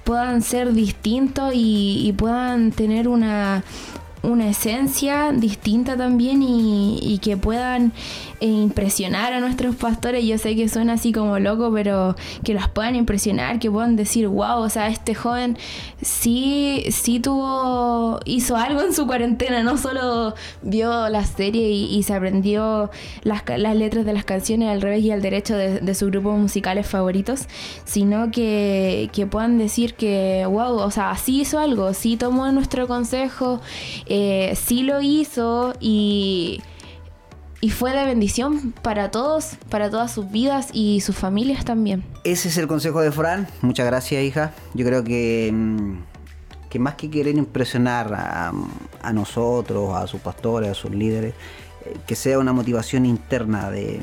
puedan 0.03 0.41
ser 0.41 0.73
distintos 0.73 1.51
y, 1.55 2.13
puedan 2.17 2.71
tener 2.71 3.07
una, 3.07 3.63
una 4.23 4.49
esencia 4.49 5.31
distinta 5.31 5.95
también 5.97 6.41
y, 6.43 7.19
que 7.21 7.37
puedan 7.37 7.93
impresionar 8.47 9.33
a 9.33 9.39
nuestros 9.39 9.75
pastores. 9.75 10.25
Yo 10.25 10.37
sé 10.37 10.55
que 10.55 10.67
suena 10.67 10.93
así 10.93 11.11
como 11.11 11.39
loco, 11.39 11.71
pero 11.73 12.15
que 12.43 12.53
los 12.53 12.67
puedan 12.69 12.95
impresionar, 12.95 13.59
que 13.59 13.69
puedan 13.69 13.95
decir, 13.95 14.27
wow, 14.27 14.59
o 14.59 14.69
sea, 14.69 14.87
este 14.87 15.15
joven 15.15 15.57
sí, 16.01 16.85
sí 16.89 17.19
tuvo, 17.19 18.19
hizo 18.25 18.57
algo 18.57 18.81
en 18.81 18.93
su 18.93 19.05
cuarentena, 19.05 19.63
no 19.63 19.77
solo 19.77 20.33
vio 20.61 21.09
la 21.09 21.23
serie 21.23 21.69
y, 21.69 22.01
se 22.01 22.15
aprendió 22.15 22.89
las, 23.21 23.43
las 23.57 23.75
letras 23.75 24.05
de 24.05 24.13
las 24.13 24.25
canciones 24.25 24.69
al 24.69 24.81
revés 24.81 25.03
y 25.03 25.11
al 25.11 25.21
derecho 25.21 25.55
de, 25.55 25.79
de 25.79 25.95
sus 25.95 26.09
grupos 26.09 26.39
musicales 26.39 26.87
favoritos, 26.87 27.47
sino 27.85 28.31
que, 28.31 29.09
que 29.13 29.27
puedan 29.27 29.59
decir 29.59 29.93
que, 29.93 30.45
wow, 30.47 30.77
o 30.77 30.89
sea, 30.89 31.15
sí 31.15 31.41
hizo 31.41 31.59
algo, 31.59 31.93
sí 31.93 32.17
tomó 32.17 32.51
nuestro 32.51 32.87
consejo, 32.87 33.61
eh, 34.07 34.53
sí 34.55 34.81
lo 34.81 35.01
hizo 35.01 35.73
y, 35.79 36.61
y 37.61 37.69
fue 37.69 37.93
de 37.93 38.03
bendición 38.05 38.73
para 38.81 39.11
todos, 39.11 39.51
para 39.69 39.89
todas 39.89 40.11
sus 40.11 40.31
vidas 40.31 40.69
y 40.73 41.01
sus 41.01 41.15
familias 41.15 41.63
también. 41.63 42.03
Ese 42.23 42.49
es 42.49 42.57
el 42.57 42.67
consejo 42.67 43.01
de 43.01 43.11
Fran. 43.11 43.47
Muchas 43.61 43.85
gracias, 43.85 44.23
hija. 44.23 44.53
Yo 44.73 44.85
creo 44.85 45.03
que, 45.03 45.51
mm, 45.53 45.93
que 46.69 46.79
más 46.79 46.95
que 46.95 47.09
querer 47.09 47.37
impresionar 47.37 48.13
a, 48.13 48.51
a 49.01 49.13
nosotros, 49.13 49.93
a 49.95 50.07
sus 50.07 50.21
pastores, 50.21 50.69
a 50.71 50.73
sus 50.73 50.91
líderes, 50.91 51.33
eh, 51.85 51.95
que 52.07 52.15
sea 52.15 52.39
una 52.39 52.51
motivación 52.53 53.05
interna 53.05 53.69
de, 53.69 53.99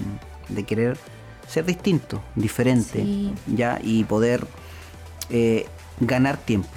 de 0.49 0.63
querer 0.65 0.97
ser 1.49 1.65
distinto, 1.65 2.23
diferente, 2.37 3.03
Sí. 3.03 3.33
ya 3.55 3.79
y 3.83 4.05
poder 4.05 4.47
eh, 5.31 5.67
ganar 6.01 6.37
tiempo, 6.37 6.69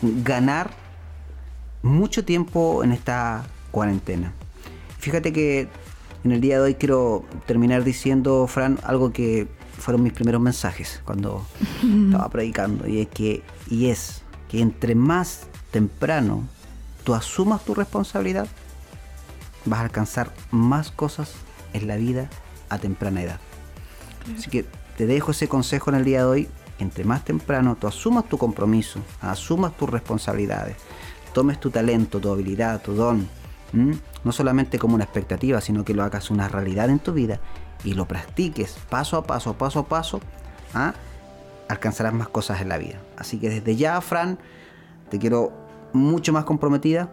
ganar 0.00 0.70
mucho 1.82 2.24
tiempo 2.24 2.84
en 2.84 2.92
esta 2.92 3.44
cuarentena. 3.72 4.32
Fíjate 4.98 5.32
que 5.32 5.68
en 6.24 6.32
el 6.32 6.40
día 6.40 6.56
de 6.56 6.62
hoy 6.62 6.74
quiero 6.74 7.24
terminar 7.46 7.84
diciendo, 7.84 8.46
Fran, 8.46 8.78
algo 8.84 9.12
que 9.12 9.48
fueron 9.78 10.02
mis 10.02 10.12
primeros 10.12 10.40
mensajes 10.40 11.00
cuando 11.04 11.44
estaba 12.06 12.28
predicando, 12.28 12.86
y 12.86 13.00
es 13.00 13.08
que, 13.08 13.42
y 13.68 13.86
es 13.86 14.22
que 14.48 14.60
entre 14.60 14.94
más 14.94 15.46
temprano 15.70 16.44
tú 17.04 17.14
asumas 17.14 17.64
tu 17.64 17.74
responsabilidad, 17.74 18.46
vas 19.64 19.80
a 19.80 19.82
alcanzar 19.82 20.32
más 20.50 20.90
cosas 20.90 21.32
en 21.72 21.88
la 21.88 21.96
vida 21.96 22.28
a 22.68 22.78
temprana 22.78 23.22
edad. 23.22 23.40
Así 24.36 24.50
que 24.50 24.64
te 24.96 25.06
dejo 25.06 25.32
ese 25.32 25.48
consejo 25.48 25.90
en 25.90 25.96
el 25.96 26.04
día 26.04 26.18
de 26.18 26.24
hoy. 26.24 26.48
Entre 26.78 27.04
más 27.04 27.24
temprano 27.24 27.76
tú 27.78 27.86
asumas 27.86 28.28
tu 28.28 28.38
compromiso, 28.38 29.00
asumas 29.20 29.76
tus 29.76 29.88
responsabilidades, 29.88 30.76
tomes 31.32 31.60
tu 31.60 31.70
talento, 31.70 32.18
tu 32.18 32.30
habilidad, 32.30 32.82
tu 32.82 32.94
don, 32.94 33.28
¿m? 33.72 33.96
No 34.24 34.32
solamente 34.32 34.78
como 34.78 34.94
una 34.94 35.04
expectativa, 35.04 35.60
sino 35.60 35.84
que 35.84 35.94
lo 35.94 36.02
hagas 36.02 36.30
una 36.30 36.48
realidad 36.48 36.90
en 36.90 36.98
tu 36.98 37.12
vida 37.12 37.40
y 37.84 37.94
lo 37.94 38.06
practiques 38.06 38.76
paso 38.88 39.16
a 39.16 39.24
paso, 39.24 39.54
paso 39.54 39.80
a 39.80 39.86
paso, 39.86 40.20
¿ah? 40.74 40.94
alcanzarás 41.68 42.12
más 42.12 42.28
cosas 42.28 42.60
en 42.60 42.68
la 42.68 42.78
vida. 42.78 43.00
Así 43.16 43.38
que 43.38 43.48
desde 43.48 43.76
ya, 43.76 44.00
Fran, 44.00 44.38
te 45.10 45.18
quiero 45.18 45.52
mucho 45.92 46.32
más 46.32 46.44
comprometida. 46.44 47.10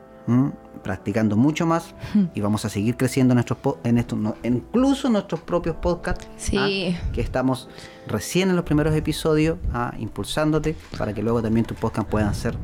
Practicando 0.83 1.35
mucho 1.35 1.65
más 1.65 1.93
y 2.35 2.41
vamos 2.41 2.65
a 2.65 2.69
seguir 2.69 2.97
creciendo 2.97 3.33
en 3.33 3.35
nuestros 3.37 3.59
en 3.83 3.97
estos, 3.97 4.17
no- 4.19 4.35
incluso 4.43 5.09
nuestros 5.09 5.41
propios 5.41 5.75
podcasts. 5.77 6.27
Sí. 6.37 6.57
¿ah? 6.97 7.09
que 7.13 7.21
estamos 7.21 7.69
recién 8.07 8.49
en 8.49 8.55
los 8.55 8.65
primeros 8.65 8.95
episodios, 8.95 9.57
¿ah? 9.73 9.93
impulsándote 9.99 10.75
para 10.97 11.13
que 11.13 11.21
luego 11.21 11.41
también 11.41 11.65
tus 11.65 11.77
podcasts 11.77 12.09
puedan 12.09 12.33
ser 12.33 12.55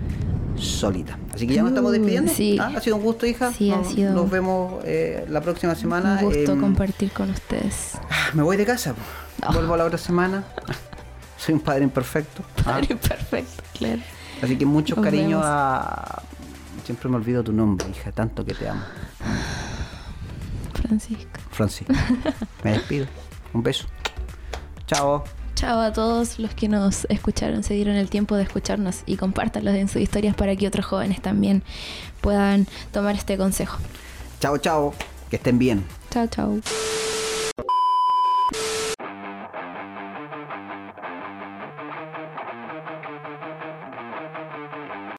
solitas. 0.57 1.17
Así 1.33 1.45
que 1.47 1.53
ya 1.53 1.61
nos 1.61 1.71
estamos 1.71 1.91
despidiendo. 1.91 2.31
sí. 2.31 2.57
¿ah? 2.59 2.71
Ha 2.75 2.81
sido 2.81 2.95
un 2.95 3.03
gusto, 3.03 3.25
hija. 3.25 3.51
Sí, 3.51 3.71
ha 3.71 3.77
nos, 3.77 3.87
sido- 3.93 4.13
nos 4.13 4.29
vemos 4.29 4.81
eh, 4.85 5.25
la 5.29 5.41
próxima 5.41 5.75
semana. 5.75 6.19
Un 6.21 6.25
gusto 6.33 6.57
compartir 6.59 7.11
con 7.11 7.29
ustedes. 7.29 7.91
me 8.33 8.41
voy 8.43 8.57
de 8.57 8.65
casa. 8.65 8.95
Oh. 9.47 9.53
Vuelvo 9.53 9.75
la 9.77 9.85
otra 9.85 9.97
semana. 9.97 10.43
Soy 11.37 11.53
un 11.55 11.61
padre 11.61 11.83
imperfecto. 11.83 12.41
¿ah? 12.65 12.79
Perfecto, 12.87 13.63
claro. 13.77 14.01
Así 14.41 14.57
que 14.57 14.65
muchos 14.65 14.99
cariños 14.99 15.41
a... 15.43 16.21
Siempre 16.85 17.09
me 17.09 17.15
olvido 17.15 17.43
tu 17.43 17.51
nombre, 17.51 17.89
hija, 17.89 18.11
tanto 18.11 18.45
que 18.45 18.53
te 18.53 18.69
amo. 18.69 18.83
Francisco. 20.75 21.39
Francis. 21.49 21.87
Me 22.63 22.73
despido. 22.73 23.07
Un 23.53 23.63
beso. 23.63 23.87
Chao. 24.85 25.23
Chao 25.55 25.79
a 25.79 25.91
todos 25.91 26.37
los 26.37 26.53
que 26.53 26.67
nos 26.67 27.05
escucharon, 27.05 27.63
se 27.63 27.73
dieron 27.73 27.95
el 27.95 28.09
tiempo 28.09 28.35
de 28.35 28.43
escucharnos 28.43 29.01
y 29.07 29.15
compártanlos 29.15 29.73
en 29.73 29.87
sus 29.87 30.01
historias 30.01 30.35
para 30.35 30.55
que 30.55 30.67
otros 30.67 30.85
jóvenes 30.85 31.23
también 31.23 31.63
puedan 32.21 32.67
tomar 32.91 33.15
este 33.15 33.35
consejo. 33.35 33.79
Chao, 34.39 34.59
chao. 34.59 34.93
Que 35.31 35.37
estén 35.37 35.57
bien. 35.57 35.83
Chao, 36.11 36.27
chao. 36.27 36.59